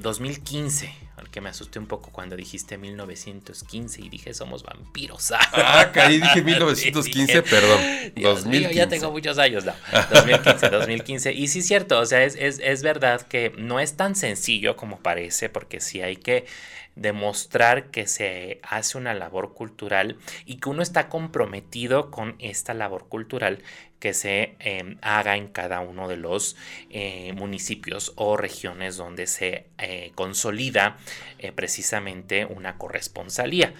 [0.00, 0.92] 2015
[1.34, 5.32] que me asusté un poco cuando dijiste 1915 y dije somos vampiros.
[5.32, 7.80] Ah, caí, dije 1915, perdón.
[8.14, 8.72] 2015.
[8.72, 9.72] ya tengo muchos años, no.
[10.12, 11.32] 2015, 2015.
[11.32, 14.76] Y sí es cierto, o sea, es, es, es verdad que no es tan sencillo
[14.76, 16.46] como parece, porque sí hay que
[16.94, 20.16] demostrar que se hace una labor cultural
[20.46, 23.60] y que uno está comprometido con esta labor cultural
[23.98, 26.56] que se em, haga en cada uno de los
[26.90, 30.98] eh, municipios o regiones donde se eh, consolida
[31.38, 33.72] eh, precisamente una corresponsalía.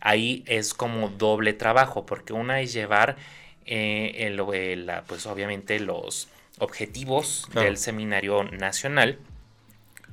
[0.00, 3.16] Ahí es como doble trabajo, porque una es llevar
[3.66, 4.42] el,
[5.06, 9.18] pues obviamente los objetivos del seminario nacional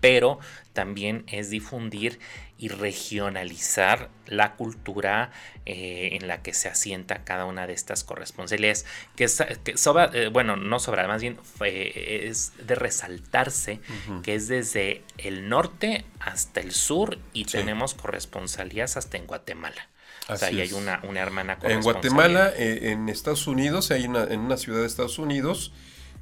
[0.02, 0.40] pero
[0.74, 2.20] también es difundir
[2.62, 5.32] y regionalizar la cultura
[5.66, 10.58] eh, en la que se asienta cada una de estas corresponsalías, que, sobra, eh, bueno,
[10.58, 13.82] no sobra, más bien es de resaltarse
[14.22, 19.90] que es desde el norte hasta el sur y tenemos corresponsalías hasta en Guatemala.
[20.30, 24.26] o sea, ahí hay una, una hermana En Guatemala, eh, en Estados Unidos, hay una,
[24.26, 25.74] en una ciudad de Estados Unidos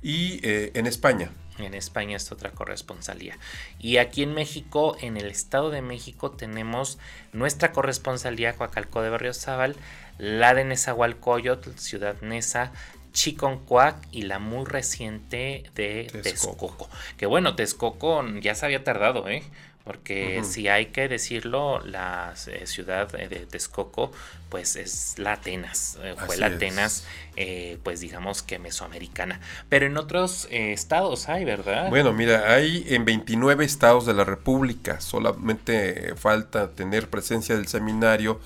[0.01, 1.31] y en España.
[1.59, 3.37] En España es otra corresponsalía.
[3.79, 6.97] Y aquí en México, en el Estado de México, tenemos
[7.33, 9.75] nuestra corresponsalía Coacalco de Berriozábal,
[10.17, 12.71] la de Nezahualcóyotl, Ciudad Neza,
[13.11, 16.89] Chiconcuac y la muy reciente de Texcoco.
[17.17, 19.43] Que bueno, Texcoco ya se había tardado, ¿eh?
[19.83, 24.11] Porque si hay que decirlo, la eh, ciudad de Texcoco,
[24.49, 27.05] pues es la Atenas, eh, fue la Atenas,
[27.37, 29.39] eh, pues digamos que mesoamericana.
[29.67, 31.89] Pero en otros estados hay, ¿verdad?
[31.89, 38.39] Bueno, mira, hay en 29 estados de la República, solamente falta tener presencia del seminario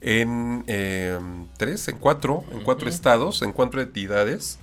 [0.00, 0.64] en
[1.58, 4.58] tres, en cuatro, en cuatro estados, en cuatro entidades.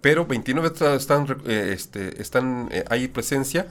[0.00, 3.66] pero 29 estados están, este, están hay presencia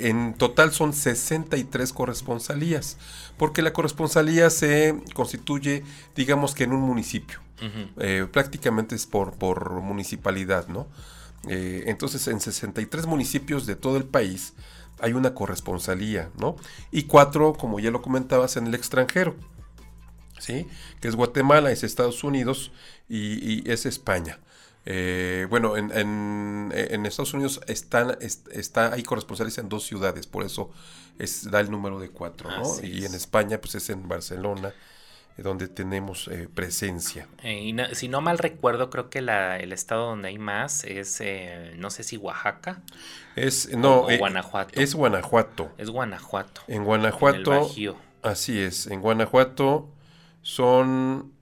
[0.00, 2.96] en total son 63 corresponsalías,
[3.36, 5.82] porque la corresponsalía se constituye,
[6.14, 7.40] digamos que en un municipio,
[7.98, 10.86] eh, prácticamente es por, por municipalidad, ¿no?
[11.48, 14.54] Eh, entonces, en 63 municipios de todo el país
[15.00, 16.56] hay una corresponsalía, ¿no?
[16.90, 19.36] Y cuatro, como ya lo comentabas, en el extranjero,
[20.38, 20.66] ¿sí?
[21.00, 22.72] Que es Guatemala, es Estados Unidos
[23.08, 24.38] y es España.
[24.86, 30.70] Eh, bueno, en, en, Estados Unidos están, está, hay corresponsales en dos ciudades, por eso
[31.18, 32.86] es, da el número de cuatro, ¿no?
[32.86, 34.74] y en España, pues es en Barcelona,
[35.38, 37.28] eh, donde tenemos eh, presencia.
[37.42, 41.22] y si no mal recuerdo, creo que la, el estado donde hay más es,
[41.76, 42.82] no sé si Oaxaca.
[43.36, 44.78] Es, no, o, Guanajuato.
[44.78, 45.72] Es Guanajuato.
[45.78, 46.60] Es Guanajuato.
[46.68, 47.70] En Guanajuato.
[48.22, 49.88] así es, en Guanajuato
[50.42, 51.33] son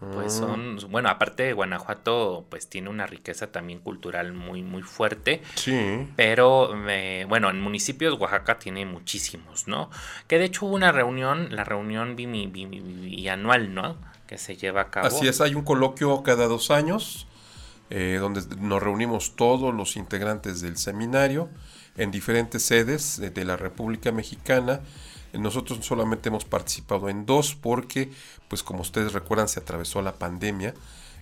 [0.00, 0.38] pues ah.
[0.38, 5.42] son, bueno, aparte de Guanajuato, pues tiene una riqueza también cultural muy, muy fuerte.
[5.54, 6.06] Sí.
[6.16, 9.90] Pero, eh, bueno, en municipios Oaxaca tiene muchísimos, ¿no?
[10.26, 13.96] Que de hecho hubo una reunión, la reunión bianual, ¿no?
[14.26, 15.06] Que se lleva a cabo.
[15.06, 17.26] Así es, hay un coloquio cada dos años,
[17.90, 21.48] eh, donde nos reunimos todos los integrantes del seminario
[21.96, 24.80] en diferentes sedes de la República Mexicana
[25.38, 28.10] nosotros solamente hemos participado en dos porque,
[28.48, 30.74] pues como ustedes recuerdan, se atravesó la pandemia,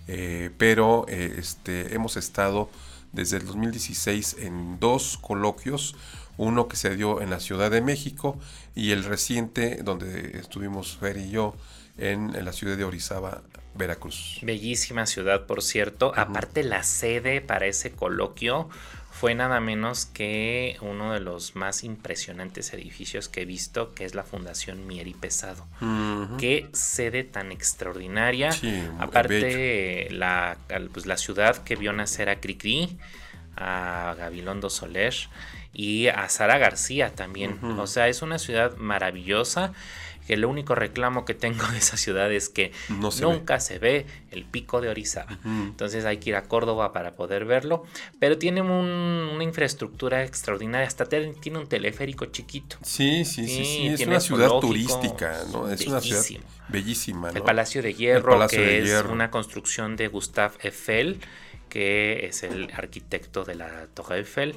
[0.09, 2.69] eh, pero eh, este, hemos estado
[3.13, 5.95] desde el 2016 en dos coloquios,
[6.39, 8.39] uno que se dio en la Ciudad de México
[8.75, 11.55] y el reciente donde estuvimos Fer y yo
[11.99, 13.43] en, la ciudad de Orizaba,
[13.75, 14.39] Veracruz.
[14.43, 16.13] Bellísima ciudad, por cierto.
[16.17, 18.69] Aparte la sede para ese coloquio
[19.23, 24.17] fue nada menos que uno de los más impresionantes edificios que he visto, que es
[24.17, 25.65] la Fundación Mieri Pesado.
[26.41, 28.51] Qué sede tan extraordinaria.
[28.99, 30.59] Aparte, la,
[30.93, 32.99] pues, la ciudad que vio nacer a Cricri,
[33.57, 35.15] a Gabilondo Soler
[35.73, 37.61] y a Sara García también.
[37.79, 39.73] O sea, es una ciudad maravillosa
[40.27, 42.73] que el único reclamo que tengo de esa ciudad es que
[43.21, 45.39] nunca se ve el pico de Orizaba.
[45.45, 47.85] Entonces hay que ir a Córdoba para poder verlo,
[48.19, 52.77] pero tiene una infraestructura extraordinaria, hasta tiene un teleférico chiquito.
[52.83, 55.71] Sí, sí, sí, es una ciudad turística, ¿no?
[55.71, 56.25] Es una ciudad
[56.69, 57.31] bellísima.
[57.31, 61.21] El Palacio de Hierro, que es una construcción de Gustave Eiffel
[61.69, 64.55] que es el arquitecto de la Torre Eiffel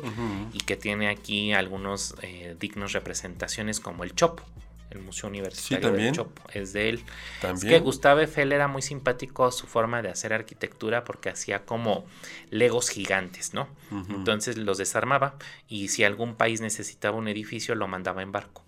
[0.51, 4.43] y que tiene aquí algunos eh, dignos representaciones como el Chopo
[4.95, 7.03] el Museo Universitario de Chopo, es de él.
[7.53, 12.05] Es que Gustave Eiffel era muy simpático su forma de hacer arquitectura porque hacía como
[12.49, 13.67] legos gigantes, ¿no?
[14.09, 15.35] Entonces los desarmaba
[15.67, 18.63] y si algún país necesitaba un edificio lo mandaba en barco.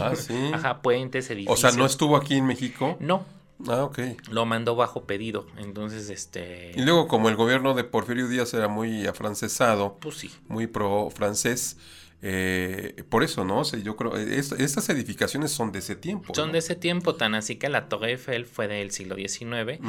[0.00, 0.34] Ah, sí.
[0.54, 1.58] Ajá, puentes, edificios.
[1.58, 2.96] O sea, ¿no estuvo aquí en México?
[3.00, 3.24] No,
[3.66, 3.98] Ah, ok.
[4.30, 5.46] Lo mandó bajo pedido.
[5.56, 6.72] Entonces, este.
[6.76, 10.30] Y luego, como el gobierno de Porfirio Díaz era muy afrancesado, pues sí.
[10.46, 11.76] muy pro francés,
[12.20, 13.62] eh, por eso, ¿no?
[13.62, 16.34] yo creo, estas edificaciones son de ese tiempo.
[16.34, 19.80] Son de ese tiempo, tan así que la Torre Eiffel fue del siglo XIX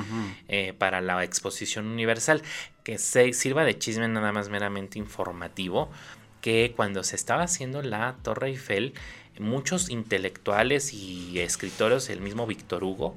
[0.48, 2.44] eh, para la Exposición Universal,
[2.84, 5.90] que se sirva de chisme nada más meramente informativo,
[6.42, 8.94] que cuando se estaba haciendo la Torre Eiffel,
[9.40, 13.16] muchos intelectuales y escritores, el mismo Víctor Hugo,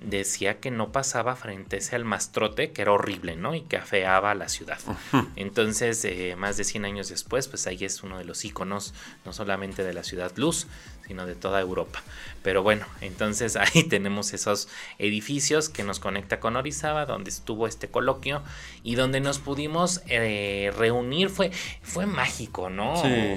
[0.00, 3.54] decía que no pasaba frente a ese almastrote, que era horrible, ¿no?
[3.54, 4.78] Y que afeaba a la ciudad.
[5.36, 9.32] Entonces, eh, más de 100 años después, pues ahí es uno de los íconos, no
[9.32, 10.66] solamente de la ciudad luz,
[11.08, 12.02] sino de toda Europa.
[12.42, 17.88] Pero bueno, entonces ahí tenemos esos edificios que nos conecta con Orizaba, donde estuvo este
[17.88, 18.42] coloquio
[18.84, 21.30] y donde nos pudimos eh, reunir.
[21.30, 21.50] Fue,
[21.82, 22.94] fue mágico, ¿no?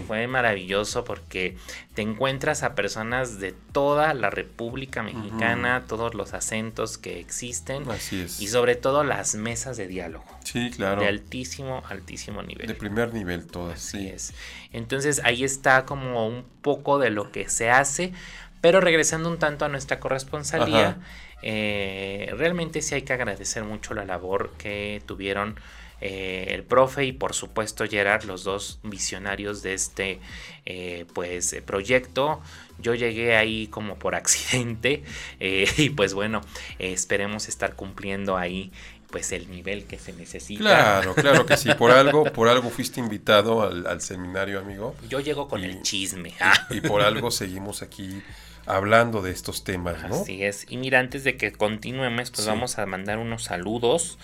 [0.07, 1.57] Fue maravilloso porque
[1.95, 7.89] te encuentras a personas de toda la República Mexicana, todos los acentos que existen.
[7.89, 8.39] Así es.
[8.39, 10.25] Y sobre todo las mesas de diálogo.
[10.43, 11.01] Sí, claro.
[11.01, 12.67] De altísimo, altísimo nivel.
[12.67, 14.35] De primer nivel todas, Así es.
[14.71, 18.13] Entonces ahí está como un poco de lo que se hace,
[18.61, 20.99] pero regresando un tanto a nuestra corresponsalía,
[21.41, 25.55] eh, realmente sí hay que agradecer mucho la labor que tuvieron
[26.01, 30.19] eh, el profe y por supuesto Gerard, los dos visionarios de este
[30.65, 32.41] eh, pues proyecto.
[32.79, 35.03] Yo llegué ahí como por accidente
[35.39, 36.41] y pues bueno,
[36.79, 38.71] esperemos estar cumpliendo ahí
[39.11, 40.61] pues el nivel que se necesita.
[40.61, 41.69] Claro, claro que sí.
[41.75, 44.95] Por algo, por algo fuiste invitado al, seminario, amigo.
[45.07, 46.33] Yo llego con el chisme.
[46.71, 48.23] Y, por algo seguimos aquí
[48.65, 50.21] hablando de estos temas, ¿no?
[50.21, 50.65] Así es.
[50.69, 54.17] Y mira, antes de que continuemos, pues vamos a mandar unos saludos.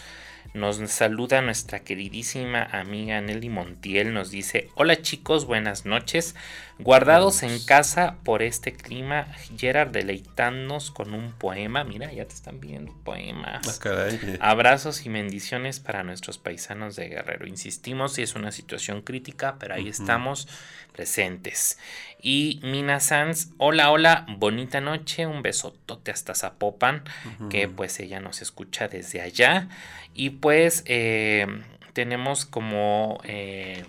[0.54, 4.14] Nos saluda nuestra queridísima amiga Nelly Montiel.
[4.14, 6.36] Nos dice: Hola chicos, buenas noches.
[6.80, 11.84] Guardados en casa por este clima, Gerard deleitándonos con un poema.
[11.84, 13.82] Mira, ya te están viendo poemas.
[13.86, 14.08] Ah,
[14.40, 17.48] Abrazos y bendiciones para nuestros paisanos de Guerrero.
[17.48, 20.48] Insistimos, si es una situación crítica, pero ahí estamos
[20.94, 21.80] presentes.
[22.22, 27.04] Y Mina Sanz, hola, hola, bonita noche, un besotote hasta Zapopan,
[27.50, 29.68] que pues ella nos escucha desde allá.
[30.14, 31.48] Y pues eh,
[31.94, 33.20] tenemos como...
[33.24, 33.84] Eh,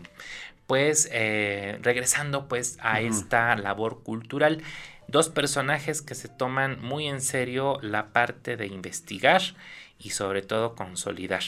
[0.69, 4.63] pues eh, regresando pues a esta labor cultural,
[5.09, 9.41] dos personajes que se toman muy en serio la parte de investigar
[9.99, 11.43] y sobre todo consolidar.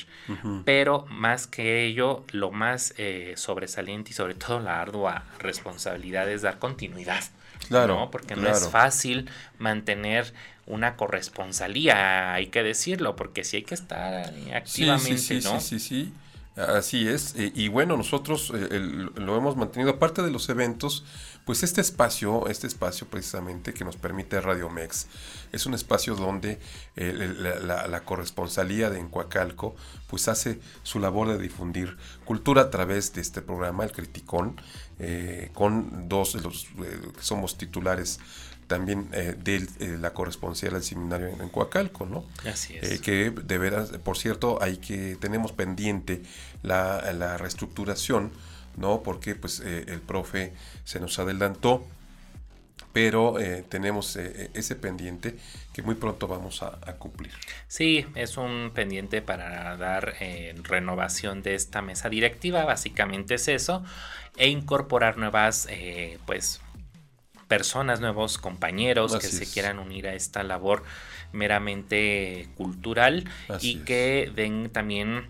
[0.65, 6.41] Pero más que ello, lo más eh, sobresaliente y sobre todo la ardua responsabilidad es
[6.41, 7.23] dar continuidad.
[7.69, 8.09] Claro.
[8.11, 9.29] Porque no es fácil
[9.59, 10.33] mantener
[10.65, 15.61] una corresponsalía, hay que decirlo, porque sí hay que estar activamente, sí, sí, ¿no?
[15.61, 16.13] Sí, sí, sí.
[16.57, 21.05] Así es, eh, y bueno, nosotros eh, lo hemos mantenido, aparte de los eventos,
[21.47, 25.07] Pues este espacio, este espacio precisamente que nos permite Radio Mex,
[25.53, 26.61] es un espacio donde
[26.97, 27.13] eh,
[27.63, 29.75] la, corresponsalía de Encuacalco
[30.07, 34.61] pues hace su labor de difundir cultura a través de este programa, El Criticón,
[35.55, 36.67] con dos de los
[37.17, 38.21] que somos titulares
[38.71, 39.67] también de
[40.01, 42.25] la corresponsalía del seminario en, Coacalco, ¿no?
[42.51, 43.01] Así es.
[43.03, 46.23] que de veras, por cierto, hay que tenemos pendiente
[46.63, 48.31] la, la reestructuración
[48.77, 49.03] ¿no?
[49.03, 50.53] Porque pues eh, el profe
[50.85, 51.87] se nos adelantó,
[52.93, 55.37] pero eh, tenemos eh, ese pendiente
[55.73, 57.33] que muy pronto vamos a, cumplir.
[57.69, 60.17] Sí, es un pendiente para dar
[60.65, 63.85] renovación de esta mesa directiva, básicamente es eso,
[64.37, 65.69] e incorporar nuevas,
[66.27, 66.61] pues,
[67.51, 70.85] personas, nuevos compañeros que se quieran unir a esta labor
[71.33, 73.29] meramente cultural
[73.61, 75.27] y que den también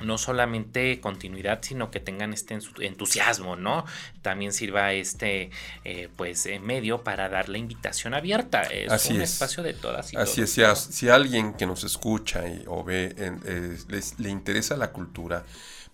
[0.00, 3.84] no solamente continuidad, sino que tengan este entusiasmo, ¿no?
[4.22, 5.50] También sirva este
[5.84, 8.62] eh, pues eh, medio para dar la invitación abierta.
[8.62, 12.48] Es un espacio de todas y Así es, si, a, si, alguien que nos escucha
[12.48, 13.76] y, o ve, eh,
[14.18, 15.44] le interesa la cultura,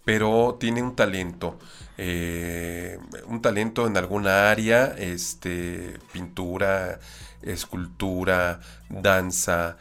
[0.07, 1.59] pero tiene un talento,
[1.99, 7.01] un talento en alguna área, este, pintura,
[7.43, 9.77] escultura, danza,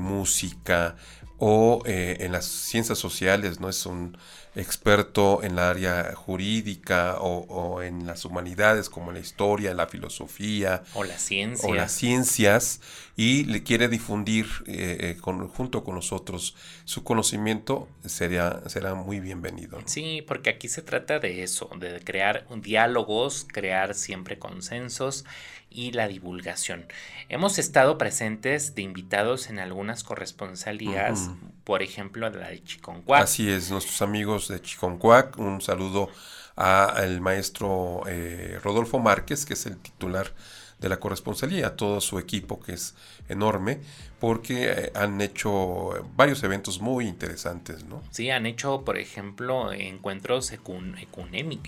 [0.00, 0.96] música,
[1.38, 4.18] o eh, en las ciencias sociales, no es un
[4.58, 11.04] experto en la área jurídica o, en las humanidades como la historia, la filosofía o
[11.04, 12.80] las ciencias, o las ciencias
[13.16, 19.80] y le quiere difundir eh, eh, junto con nosotros su conocimiento, sería, será muy bienvenido.
[19.86, 25.24] Sí, porque aquí se trata de eso, de crear diálogos, crear siempre consensos
[25.70, 26.86] y la divulgación.
[27.28, 31.30] Hemos estado presentes de invitados en algunas corresponsalías,
[31.68, 33.24] por ejemplo, la de Chiconcuac.
[33.24, 36.08] Así es, nuestros amigos de Chiconcuac, un saludo
[36.56, 40.32] al maestro eh, Rodolfo Márquez, que es el titular
[40.80, 42.94] de la corresponsalía, a todo su equipo que es
[43.28, 43.80] enorme,
[44.20, 48.02] porque eh, han hecho varios eventos muy interesantes, ¿no?
[48.10, 51.64] Sí, han hecho, por ejemplo, encuentros ecuménicos,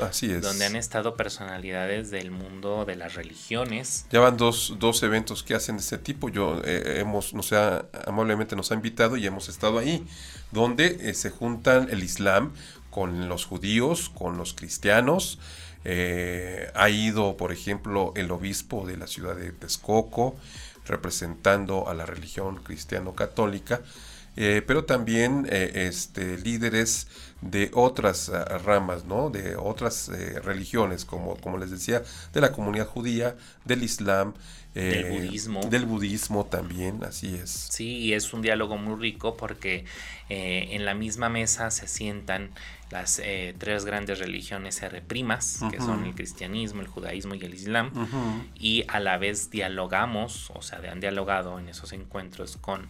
[0.00, 0.42] así es.
[0.42, 4.06] Donde han estado personalidades del mundo de las religiones.
[4.10, 6.28] Ya van dos, dos eventos que hacen de este tipo.
[6.28, 10.04] Yo eh, hemos, no sea, amablemente nos ha invitado y hemos estado ahí,
[10.50, 12.52] donde eh, se juntan el Islam
[12.90, 15.38] con los judíos, con los cristianos,
[15.84, 20.36] eh, ha ido, por ejemplo, el obispo de la ciudad de Texcoco,
[20.86, 23.80] representando a la religión cristiano-católica,
[24.36, 27.06] eh, pero también eh, este, líderes
[27.40, 29.30] de otras ah, ramas, ¿no?
[29.30, 30.10] de otras
[30.42, 34.34] religiones, como, como les decía, de la comunidad judía, del Islam,
[34.74, 35.60] del budismo.
[35.60, 37.50] Del budismo también, así es.
[37.70, 39.84] Sí, y es un diálogo muy rico porque
[40.28, 42.50] en la misma mesa se sientan
[42.94, 47.52] las eh, tres grandes religiones R primas, que son el cristianismo, el judaísmo y el
[47.52, 47.90] islam,
[48.54, 52.88] y a la vez dialogamos, o sea, han dialogado en esos encuentros con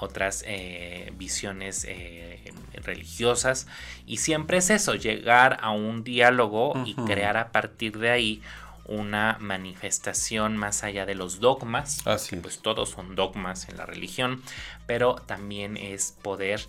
[0.00, 3.66] otras eh, visiones eh, religiosas
[4.06, 8.42] y siempre es eso, llegar a un diálogo y crear a partir de ahí
[8.88, 12.02] una manifestación más allá de los dogmas,
[12.42, 14.42] pues todos son dogmas en la religión,
[14.86, 16.60] pero también es poder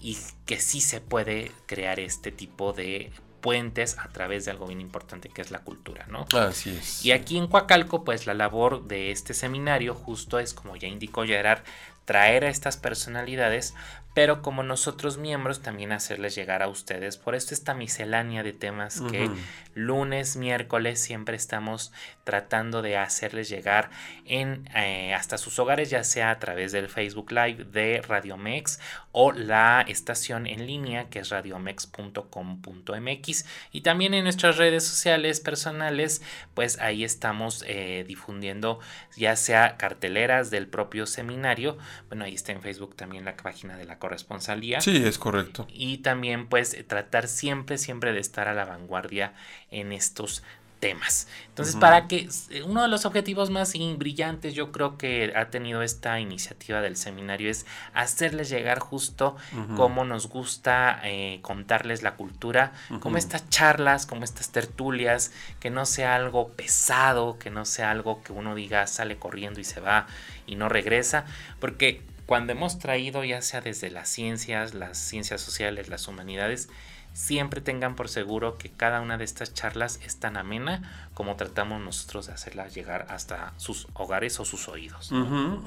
[0.00, 0.16] y
[0.46, 5.28] que sí se puede crear este tipo de puentes a través de algo bien importante
[5.28, 6.26] que es la cultura, ¿no?
[6.36, 7.04] Así es.
[7.04, 11.24] Y aquí en Coacalco, pues la labor de este seminario justo es, como ya indicó
[11.24, 11.62] Gerard,
[12.06, 13.74] traer a estas personalidades
[14.16, 17.18] pero como nosotros miembros también hacerles llegar a ustedes.
[17.18, 19.28] Por esto esta miscelánea de temas que
[19.74, 21.92] lunes, miércoles siempre estamos
[22.26, 23.88] tratando de hacerles llegar
[24.24, 28.80] en eh, hasta sus hogares, ya sea a través del Facebook Live de Radiomex
[29.12, 36.20] o la estación en línea que es radiomex.com.mx y también en nuestras redes sociales personales,
[36.54, 38.80] pues ahí estamos eh, difundiendo
[39.16, 43.84] ya sea carteleras del propio seminario, bueno ahí está en Facebook también la página de
[43.84, 44.80] la corresponsalía.
[44.80, 45.68] Sí, es correcto.
[45.70, 49.34] Y también pues tratar siempre, siempre de estar a la vanguardia
[49.70, 50.42] en estos
[50.80, 51.26] temas.
[51.48, 52.28] Entonces, para que
[52.66, 57.50] uno de los objetivos más brillantes yo creo que ha tenido esta iniciativa del seminario
[57.50, 57.64] es
[57.94, 59.36] hacerles llegar justo
[59.74, 65.86] cómo nos gusta eh, contarles la cultura, como estas charlas, como estas tertulias, que no
[65.86, 70.06] sea algo pesado, que no sea algo que uno diga sale corriendo y se va
[70.46, 71.24] y no regresa,
[71.58, 76.68] porque cuando hemos traído ya sea desde las ciencias, las ciencias sociales, las humanidades,
[77.16, 81.80] siempre tengan por seguro que cada una de estas charlas es tan amena como tratamos
[81.80, 85.10] nosotros de hacerla llegar hasta sus hogares o sus oídos.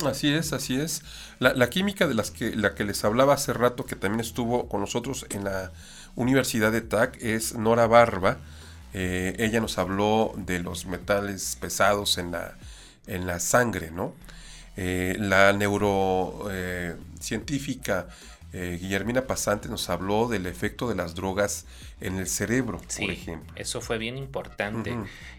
[0.05, 1.01] así es, así es.
[1.39, 4.81] La, química de las que, la que les hablaba hace rato, que también estuvo con
[4.81, 5.71] nosotros en la
[6.15, 8.37] Universidad de TAC, es Nora Barba,
[8.93, 12.53] ella nos habló de los metales pesados en la,
[13.07, 14.13] en la sangre, ¿no?
[14.75, 18.05] la neurocientífica
[18.51, 21.65] Guillermina Pasante nos habló del efecto de las drogas
[22.01, 23.53] en el cerebro, por ejemplo.
[23.55, 24.95] Eso fue bien importante.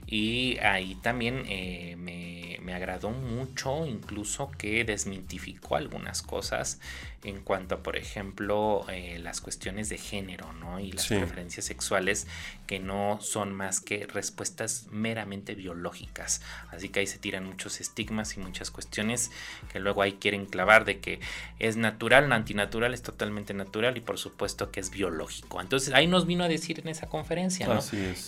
[0.06, 6.80] Y ahí también eh, me, me, agradó mucho, incluso que desmitificó algunas cosas
[7.22, 10.80] en cuanto a, por ejemplo, eh, las cuestiones de género, ¿no?
[10.80, 12.26] Y las preferencias sexuales
[12.66, 16.40] que no son más que respuestas meramente biológicas.
[16.70, 19.30] Así que ahí se tiran muchos estigmas y muchas cuestiones
[19.70, 21.20] que luego ahí quieren clavar de que
[21.58, 25.60] es natural, no antinatural, es totalmente natural y por supuesto que es biológico.
[25.60, 27.80] Entonces ahí nos vino a decir en esa conferencia, ¿no?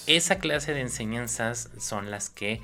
[0.06, 2.60] Esa clase de enseñanzas son las que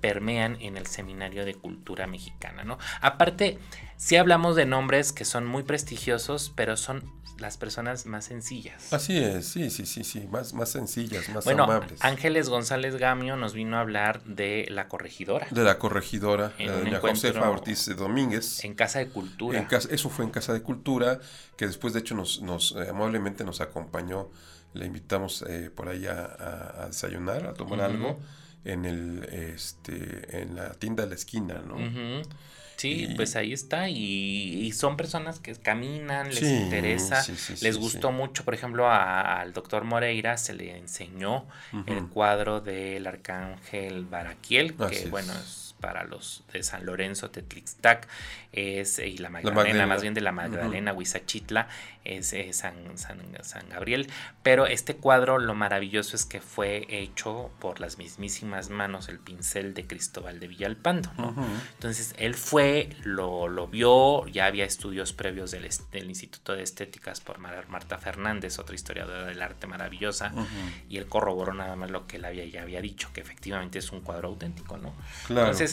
[0.00, 2.78] permean en el seminario de cultura mexicana, ¿no?
[3.00, 3.58] Aparte,
[3.96, 7.04] sí hablamos de nombres que son muy prestigiosos, pero son
[7.40, 8.92] las personas más sencillas.
[8.92, 11.98] Así es, sí, sí, sí, sí, más, más sencillas, más bueno, amables.
[12.02, 15.46] Ángeles González Gamio nos vino a hablar de la corregidora.
[15.50, 18.62] De la corregidora, la doña Josefa Ortiz Domínguez.
[18.64, 19.66] En Casa de Cultura.
[19.90, 21.18] eso fue en Casa de Cultura,
[21.56, 24.30] que después de hecho nos, nos eh, amablemente nos acompañó,
[24.74, 28.20] le invitamos eh, por ahí a, desayunar, a tomar algo
[28.64, 31.76] en el este en la tienda de la esquina, ¿no?
[32.80, 33.90] Sí, pues ahí está.
[33.90, 37.22] Y, son personas que caminan, les interesa,
[37.60, 38.44] les gustó mucho.
[38.44, 41.46] Por ejemplo, al doctor Moreira se le enseñó
[41.86, 48.06] el cuadro del arcángel Baraquiel, que bueno, es para los de San Lorenzo, Tetlixtac,
[48.52, 51.68] es, y la Magdalena, más bien de la Magdalena, Huizachitla,
[52.04, 54.08] es San, San, Gabriel.
[54.42, 59.74] Pero este cuadro, lo maravilloso es que fue hecho por las mismísimas manos, el pincel
[59.74, 61.10] de Cristóbal de Villalpando.
[61.74, 67.20] Entonces, él fue, lo, lo, vio, ya había estudios previos del, del, Instituto de Estéticas
[67.20, 70.32] por Marta Fernández, otra historiadora del arte maravillosa,
[70.88, 73.92] y él corroboró nada más lo que él había, ya había dicho, que efectivamente es
[73.92, 74.94] un cuadro auténtico, ¿no?
[75.28, 75.69] Entonces,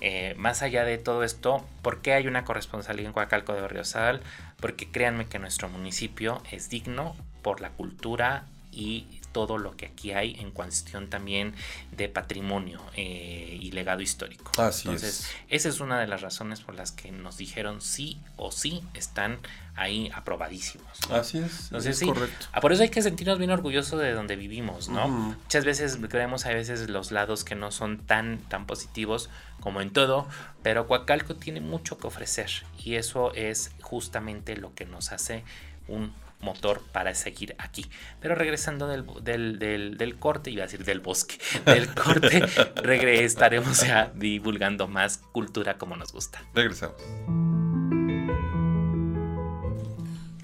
[0.00, 4.22] eh, más allá de todo esto, ¿por qué hay una corresponsalía en Coacalco de Berriozal?
[4.58, 10.12] Porque créanme que nuestro municipio es digno por la cultura y todo lo que aquí
[10.12, 11.54] hay en cuestión también
[11.96, 14.50] de patrimonio eh, y legado histórico.
[14.60, 18.52] Así Entonces, esa es una de las razones por las que nos dijeron sí o
[18.52, 19.38] sí están
[19.76, 20.88] ahí aprobadísimos.
[21.10, 22.46] Así es, Entonces, sí, correcto.
[22.60, 25.08] Por eso hay que sentirnos bien orgullosos de donde vivimos, ¿no?
[25.08, 29.90] Muchas veces creemos a veces los lados que no son tan, tan positivos como en
[29.90, 30.26] todo,
[30.62, 35.44] pero Coacalco tiene mucho que ofrecer y eso es justamente lo que nos hace
[35.88, 37.90] un motor para seguir aquí.
[38.20, 42.44] Pero regresando del, del, del, corte, iba a decir del bosque, del corte,
[43.24, 46.42] estaremos ya divulgando más cultura como nos gusta.
[46.54, 46.96] Regresamos.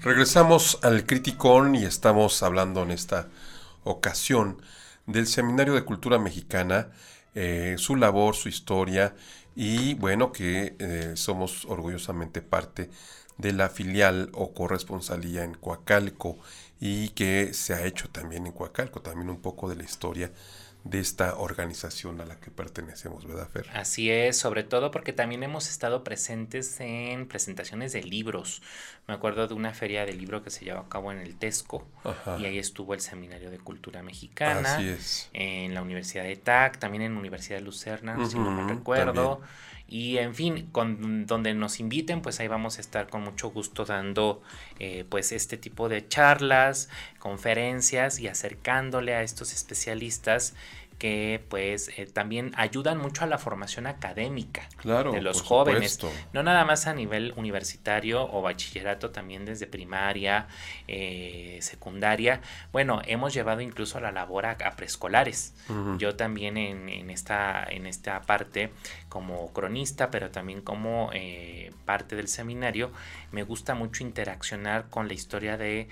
[0.01, 3.27] Regresamos al Criticón y estamos hablando en esta
[3.83, 4.61] ocasión
[5.05, 6.89] del Seminario de Cultura Mexicana,
[7.35, 9.15] eh, su labor, su historia
[9.55, 12.89] y bueno, que eh, somos orgullosamente parte
[13.37, 16.37] de la filial o corresponsalía en Coacalco
[16.79, 20.31] y que se ha hecho también en Coacalco, también un poco de la historia
[20.83, 23.69] de esta organización a la que pertenecemos, ¿verdad, Fer?
[23.73, 28.61] Así es, sobre todo porque también hemos estado presentes en presentaciones de libros.
[29.07, 31.85] Me acuerdo de una feria de libro que se llevó a cabo en el Tesco
[32.39, 34.75] y ahí estuvo el Seminario de Cultura Mexicana.
[34.75, 35.29] Así es.
[35.33, 39.41] En la Universidad de TAC, también en la Universidad de Lucerna, si no me recuerdo.
[39.87, 43.85] Y en fin, con, donde nos inviten, pues ahí vamos a estar con mucho gusto
[43.85, 44.41] dando
[44.79, 50.55] eh, pues este tipo de charlas, conferencias y acercándole a estos especialistas
[50.97, 55.99] que pues eh, también ayudan mucho a la formación académica de los jóvenes,
[56.33, 60.47] no nada más a nivel universitario o bachillerato, también desde primaria,
[60.87, 62.41] eh, secundaria.
[62.71, 65.53] Bueno, hemos llevado incluso la labor a, preescolares.
[65.97, 68.71] Yo también en, esta, en esta parte
[69.09, 72.91] como cronista, pero también como eh, parte del seminario,
[73.31, 75.87] me gusta mucho interaccionar con la historia de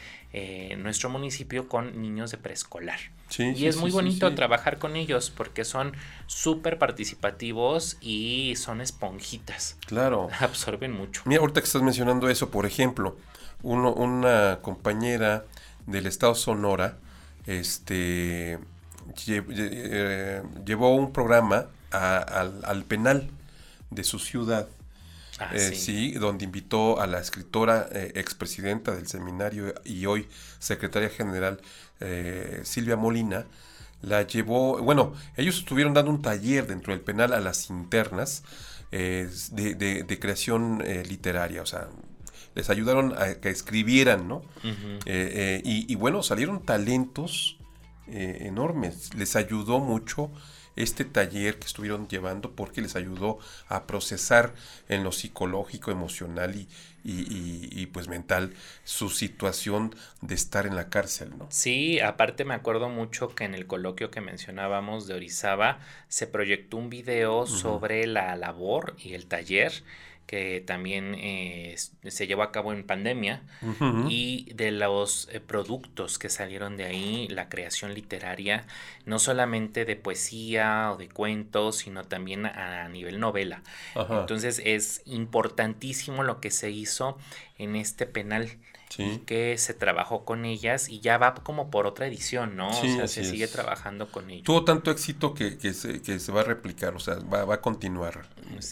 [0.78, 2.99] nuestro municipio con niños de preescolar
[3.38, 5.94] y es muy bonito trabajar con ellos porque son
[6.28, 9.78] súper participativos y son esponjitas.
[9.88, 10.30] Claro.
[10.40, 11.22] Absorben mucho.
[11.26, 13.18] Mira, ahorita que estás mencionando eso, por ejemplo,
[13.64, 15.46] uno, una compañera
[15.86, 16.98] del estado Sonora
[17.46, 18.60] este,
[19.28, 23.30] eh, llevó un programa al, penal
[23.90, 24.68] de su ciudad.
[25.40, 26.12] Ah, eh, sí.
[26.14, 30.30] donde invitó a la escritora eh, expresidenta del seminario y hoy
[30.60, 31.60] secretaria general
[32.00, 33.46] eh, Silvia Molina,
[34.02, 38.44] la llevó, bueno, ellos estuvieron dando un taller dentro del penal a las internas
[38.92, 41.90] de, creación literaria, o sea,
[42.54, 44.44] les ayudaron a que escribieran, ¿no?
[45.06, 47.58] y, bueno, salieron talentos
[48.08, 48.94] eh, enorme.
[49.18, 50.32] Les ayudó mucho
[50.76, 54.54] este taller que estuvieron llevando porque les ayudó a procesar
[54.90, 56.68] en lo psicológico, emocional y,
[57.08, 58.54] y, pues mental
[58.84, 61.46] su situación de estar en la cárcel, ¿no?
[61.50, 66.78] Sí, aparte me acuerdo mucho que en el coloquio que mencionábamos de Orizaba se proyectó
[66.78, 69.72] un video sobre la labor y el taller
[70.26, 71.76] que también eh,
[72.08, 73.44] se llevó a cabo en pandemia
[74.10, 78.66] y de los eh, productos que salieron de ahí, la creación literaria,
[79.06, 83.62] no solamente de poesía o de cuentos, sino también a, nivel novela.
[83.96, 87.18] Entonces es importantísimo lo que se hizo
[87.58, 88.50] en este penal.
[89.26, 92.70] que se trabajó con ellas y ya va como por otra edición, ¿no?
[92.70, 94.46] o sea, se sigue trabajando con ellos.
[94.46, 97.56] Tuvo tanto éxito que, que, se, que se va a replicar, o sea, va, va
[97.56, 98.26] a continuar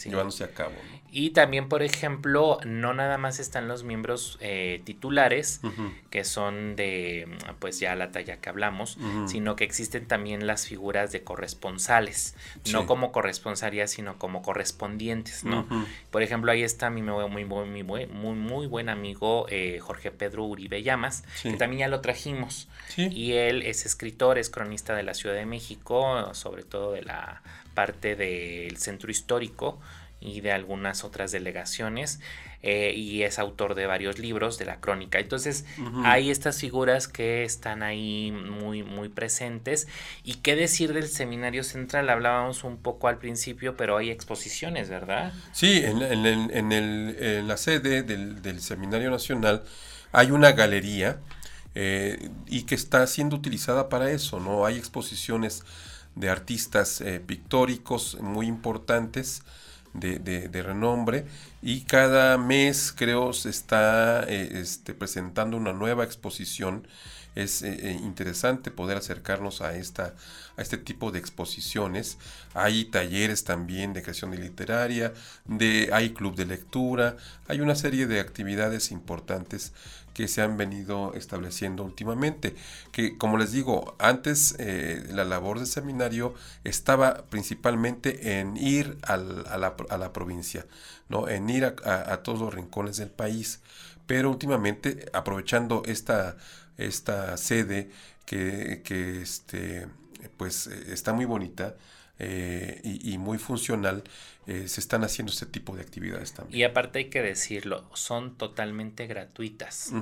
[0.04, 0.74] llevándose a cabo.
[1.16, 5.60] Y también, por ejemplo, no nada más están los miembros eh, titulares,
[6.10, 7.28] que son de,
[7.60, 12.34] pues ya la talla que hablamos, sino que existen también las figuras de corresponsales,
[12.72, 15.68] no como corresponsalías, sino como correspondientes, ¿no?
[16.10, 20.42] Por ejemplo, ahí está mi muy, muy, muy, muy, muy buen amigo eh, Jorge Pedro
[20.42, 22.66] Uribe Llamas, que también ya lo trajimos.
[22.96, 27.40] Y él es escritor, es cronista de la Ciudad de México, sobre todo de la
[27.72, 29.78] parte del centro histórico
[30.20, 32.20] y de algunas otras delegaciones
[32.66, 35.18] eh, y es autor de varios libros de la crónica.
[35.18, 35.66] Entonces
[36.02, 39.86] hay estas figuras que están ahí muy, muy presentes.
[40.22, 42.08] ¿Y qué decir del Seminario Central?
[42.08, 45.34] Hablábamos un poco al principio, pero hay exposiciones, ¿verdad?
[45.52, 49.62] Sí, en, en, el, en la sede del, Seminario Nacional
[50.12, 51.18] hay una galería
[51.74, 54.64] eh, y que está siendo utilizada para eso, ¿no?
[54.64, 55.64] Hay exposiciones
[56.14, 59.42] de artistas eh, pictóricos muy importantes
[59.94, 61.24] de, renombre
[61.62, 66.86] y cada mes creo se está eh, este, presentando una nueva exposición.
[67.34, 70.14] Es eh, eh, interesante poder acercarnos a, esta,
[70.56, 72.16] a este tipo de exposiciones.
[72.54, 75.12] Hay talleres también de creación literaria,
[75.44, 77.16] de, hay club de lectura,
[77.48, 79.72] hay una serie de actividades importantes
[80.14, 82.54] que se han venido estableciendo últimamente.
[82.92, 89.16] Que como les digo, antes eh, la labor del seminario estaba principalmente en ir a,
[89.16, 90.66] la, provincia,
[91.08, 91.28] ¿no?
[91.28, 93.60] en ir a, todos los rincones del país.
[94.06, 96.36] Pero últimamente, aprovechando esta,
[96.78, 97.90] esta sede
[98.24, 99.88] que, que este,
[100.36, 101.74] pues, está muy bonita,
[102.20, 104.04] eh, y, muy funcional,
[104.46, 106.58] eh, se están haciendo este tipo de actividades también.
[106.58, 109.92] Y aparte hay que decirlo, son totalmente gratuitas.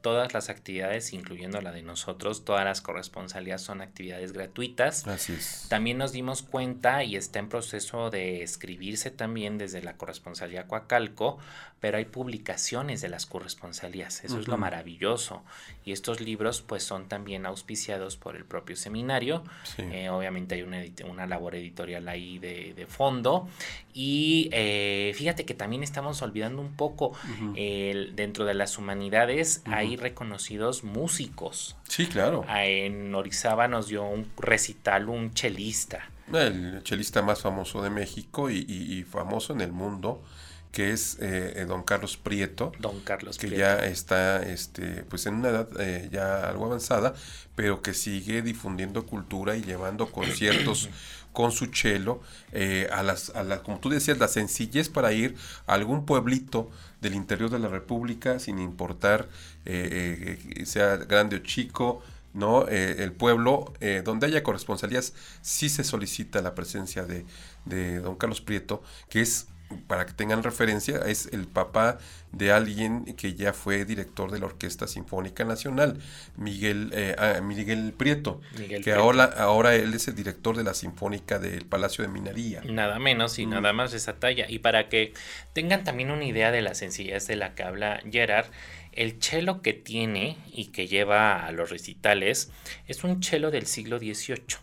[0.00, 5.06] todas las actividades, incluyendo la de nosotros, todas las corresponsalías son actividades gratuitas.
[5.06, 5.66] Así es.
[5.68, 11.38] También nos dimos cuenta y está en proceso de escribirse también desde la corresponsalía Coacalco,
[11.80, 14.24] pero hay publicaciones de las corresponsalías.
[14.24, 15.44] Eso es lo maravilloso.
[15.84, 19.44] Y estos libros pues son también auspiciados por el propio seminario.
[19.78, 23.48] Eh, obviamente hay una, una labor editorial ahí de, de fondo.
[23.92, 27.12] Y eh, fíjate que también estamos olvidando un poco,
[27.54, 31.76] dentro de las humanidades hay reconocidos músicos.
[31.88, 32.44] Sí, claro.
[32.48, 36.10] Ah, en Orizaba nos dio un recital un chelista.
[36.32, 40.22] El chelista más famoso de México y famoso en el mundo
[40.76, 42.70] que es eh, eh, don Carlos Prieto.
[42.78, 47.14] Don Carlos que ya está este, pues en una edad eh, ya algo avanzada,
[47.54, 50.90] pero que sigue difundiendo cultura y llevando conciertos
[51.36, 52.22] con su chelo
[52.90, 56.70] a, las, a la, como tú decías, la sencillez para ir a algún pueblito
[57.02, 59.28] del interior de la República, sin importar
[60.64, 62.66] sea grande o chico, ¿no?
[62.68, 65.12] el pueblo donde haya corresponsalías,
[65.42, 67.26] sí se solicita la presencia de,
[67.66, 69.48] de don Carlos Prieto, que es
[69.86, 71.98] para que tengan referencia, es el papá
[72.32, 75.98] de alguien que ya fue director de la Orquesta Sinfónica Nacional,
[76.36, 81.38] Miguel, eh, ah, Miguel Prieto, que Ahora, ahora él es el director de la Sinfónica
[81.38, 82.62] del Palacio de Minería.
[82.64, 84.46] Nada menos y nada más de esa talla.
[84.48, 85.12] Y para que
[85.52, 88.46] tengan también una idea de la sencillez de la que habla Gerard,
[88.92, 92.50] el chelo que tiene y que lleva a los recitales
[92.86, 94.58] es un chelo del siglo XVIII.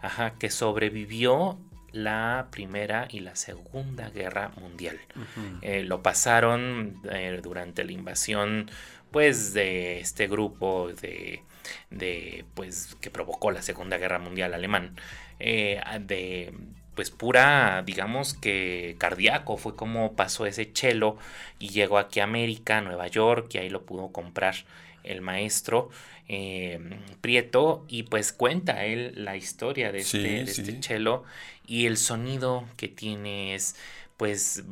[0.00, 1.58] Ajá, que sobrevivió
[1.92, 4.98] la Primera y la Segunda Guerra Mundial.
[5.62, 8.70] Eh, lo pasaron eh, durante la invasión
[9.10, 11.42] pues de este grupo de,
[11.90, 14.94] de, pues que provocó la Segunda Guerra Mundial alemán
[15.40, 16.54] eh, de
[16.94, 19.56] pues pura digamos que cardíaco.
[19.56, 21.16] Fue como pasó ese chelo
[21.58, 24.54] y llegó aquí a América Nueva York y ahí lo pudo comprar
[25.02, 25.90] el maestro
[27.20, 31.24] Prieto y pues cuenta él la historia de este, este chelo
[31.66, 33.74] y el sonido que tiene es
[34.16, 34.62] pues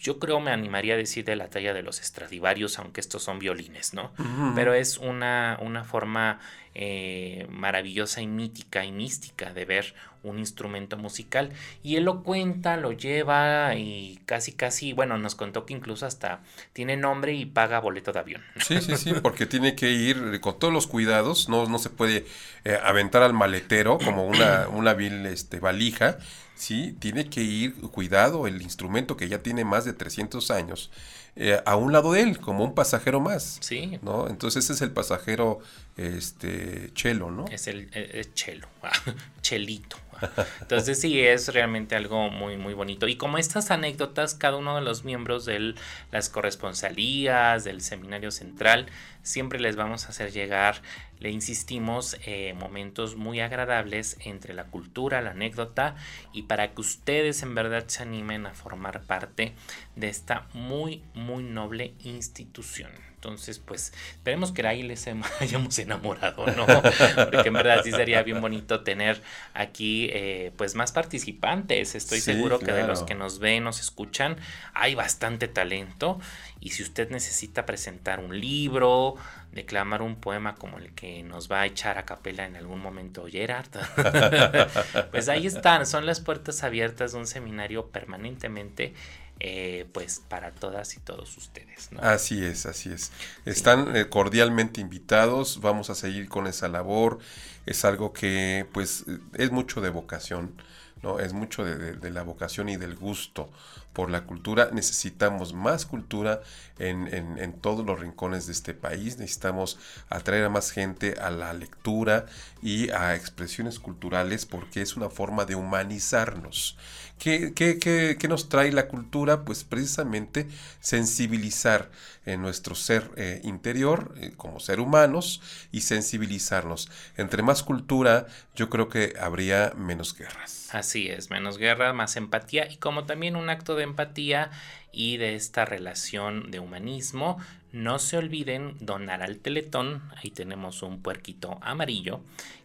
[0.00, 3.38] yo creo me animaría a decir de la talla de los Stradivarius, aunque estos son
[3.38, 4.12] violines, ¿no?
[4.54, 6.40] Pero es una, una forma
[6.74, 11.50] eh, maravillosa y mítica y mística de ver un instrumento musical.
[11.82, 16.40] Y él lo cuenta, lo lleva y casi, casi, bueno, nos contó que incluso hasta
[16.72, 18.42] tiene nombre y paga boleto de avión.
[18.60, 22.26] Sí, sí, sí, porque tiene que ir con todos los cuidados, no, no se puede
[22.64, 26.18] eh, aventar al maletero como una, una vil este, valija,
[26.58, 30.90] sí, tiene que ir cuidado el instrumento que ya tiene más de 300 años.
[31.36, 33.58] Eh, a un lado de él, como un pasajero más.
[33.60, 33.98] Sí.
[34.02, 34.28] ¿no?
[34.28, 35.60] Entonces ese es el pasajero
[35.96, 37.46] este chelo, ¿no?
[37.46, 37.88] Es el
[38.34, 38.68] chelo,
[39.40, 39.96] chelito.
[40.60, 43.08] Entonces sí, es realmente algo muy, muy bonito.
[43.08, 45.74] Y como estas anécdotas, cada uno de los miembros de
[46.10, 48.86] las corresponsalías, del seminario central,
[49.22, 50.80] siempre les vamos a hacer llegar,
[51.20, 55.96] le insistimos, eh, momentos muy agradables entre la cultura, la anécdota
[56.32, 59.54] y para que ustedes en verdad se animen a formar parte
[59.96, 62.90] de esta muy, muy noble institución.
[63.18, 65.08] Entonces, pues esperemos que ahí les
[65.40, 66.66] hayamos enamorado, ¿no?
[66.66, 69.20] Porque en verdad sí sería bien bonito tener
[69.54, 71.96] aquí eh, pues más participantes.
[71.96, 74.36] Estoy seguro que de los que nos ven, nos escuchan,
[74.72, 76.20] hay bastante talento.
[76.60, 79.16] Y si usted necesita presentar un libro,
[79.50, 83.26] declamar un poema como el que nos va a echar a capela en algún momento
[83.28, 83.68] Gerard,
[85.10, 88.94] pues ahí están, son las puertas abiertas de un seminario permanentemente
[89.40, 91.90] eh, pues para todas y todos ustedes.
[92.00, 93.12] Así es, así es.
[93.44, 97.18] Están eh, cordialmente invitados, vamos a seguir con esa labor,
[97.66, 100.60] es algo que pues es mucho de vocación,
[101.02, 101.20] ¿no?
[101.20, 103.50] Es mucho de la vocación y del gusto
[103.98, 104.70] por la cultura.
[104.72, 106.40] Necesitamos más cultura
[106.78, 109.18] en, en, todos los rincones de este país.
[109.18, 109.76] Necesitamos
[110.08, 112.26] atraer a más gente a la lectura
[112.62, 116.76] y a expresiones culturales porque es una forma de humanizarnos.
[117.18, 119.44] ¿Qué, qué, qué, nos trae la cultura?
[119.44, 120.46] Pues precisamente
[120.80, 121.90] sensibilizar
[122.24, 125.40] en nuestro ser eh, interior eh, como ser humanos
[125.72, 126.90] y sensibilizarnos.
[127.16, 130.68] Entre más cultura, yo creo que habría menos guerras.
[130.72, 134.50] Así es, menos guerra, más empatía y como también un acto de empatía
[134.92, 137.38] y de esta relación de humanismo.
[137.72, 142.20] No se olviden donar al teletón, ahí tenemos un puerquito amarillo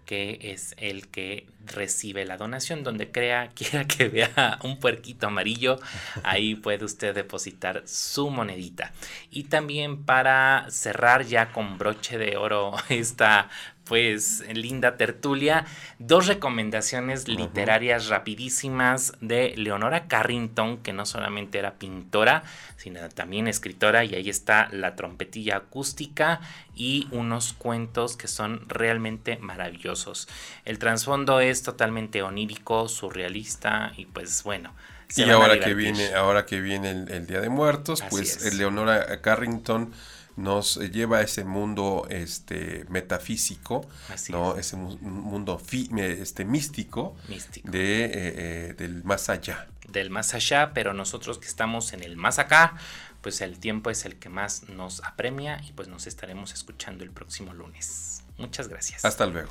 [0.05, 5.79] que es el que recibe la donación, donde crea, quiera que vea un puerquito amarillo,
[6.23, 8.91] ahí puede usted depositar su monedita.
[9.31, 13.49] Y también para cerrar ya con broche de oro esta
[13.85, 15.65] pues linda tertulia,
[15.99, 22.43] dos recomendaciones literarias rapidísimas de Leonora Carrington, que no solamente era pintora,
[22.77, 26.39] sino también escritora, y ahí está La trompetilla acústica
[26.75, 30.27] y unos cuentos que son realmente maravillosos.
[30.65, 34.73] El trasfondo es totalmente onírico, surrealista y pues bueno.
[35.15, 39.93] y ahora que viene, ahora que viene el, Día de Muertos, pues Leonora Carrington
[40.35, 43.87] nos lleva a ese mundo este metafísico,
[44.29, 44.57] ¿no?
[44.57, 47.15] ese mundo este místico,
[47.63, 49.67] De, eh, eh, del más allá.
[49.87, 52.75] Del más allá, pero nosotros que estamos en el más acá,
[53.21, 57.11] pues el tiempo es el que más nos apremia y pues nos estaremos escuchando el
[57.11, 58.23] próximo lunes.
[58.37, 59.05] Muchas gracias.
[59.05, 59.49] Hasta luego.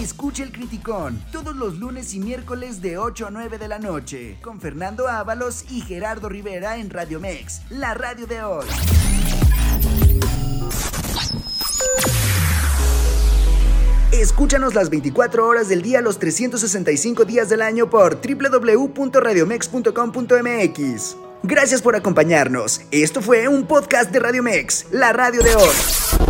[0.00, 4.38] Escuche el Criticón todos los lunes y miércoles de 8 a 9 de la noche
[4.40, 8.64] con Fernando Ábalos y Gerardo Rivera en Radio Mex, la radio de hoy.
[14.10, 21.16] Escúchanos las 24 horas del día, los 365 días del año por www.radiomex.com.mx.
[21.42, 22.80] Gracias por acompañarnos.
[22.90, 26.29] Esto fue un podcast de Radio Mex, la radio de hoy.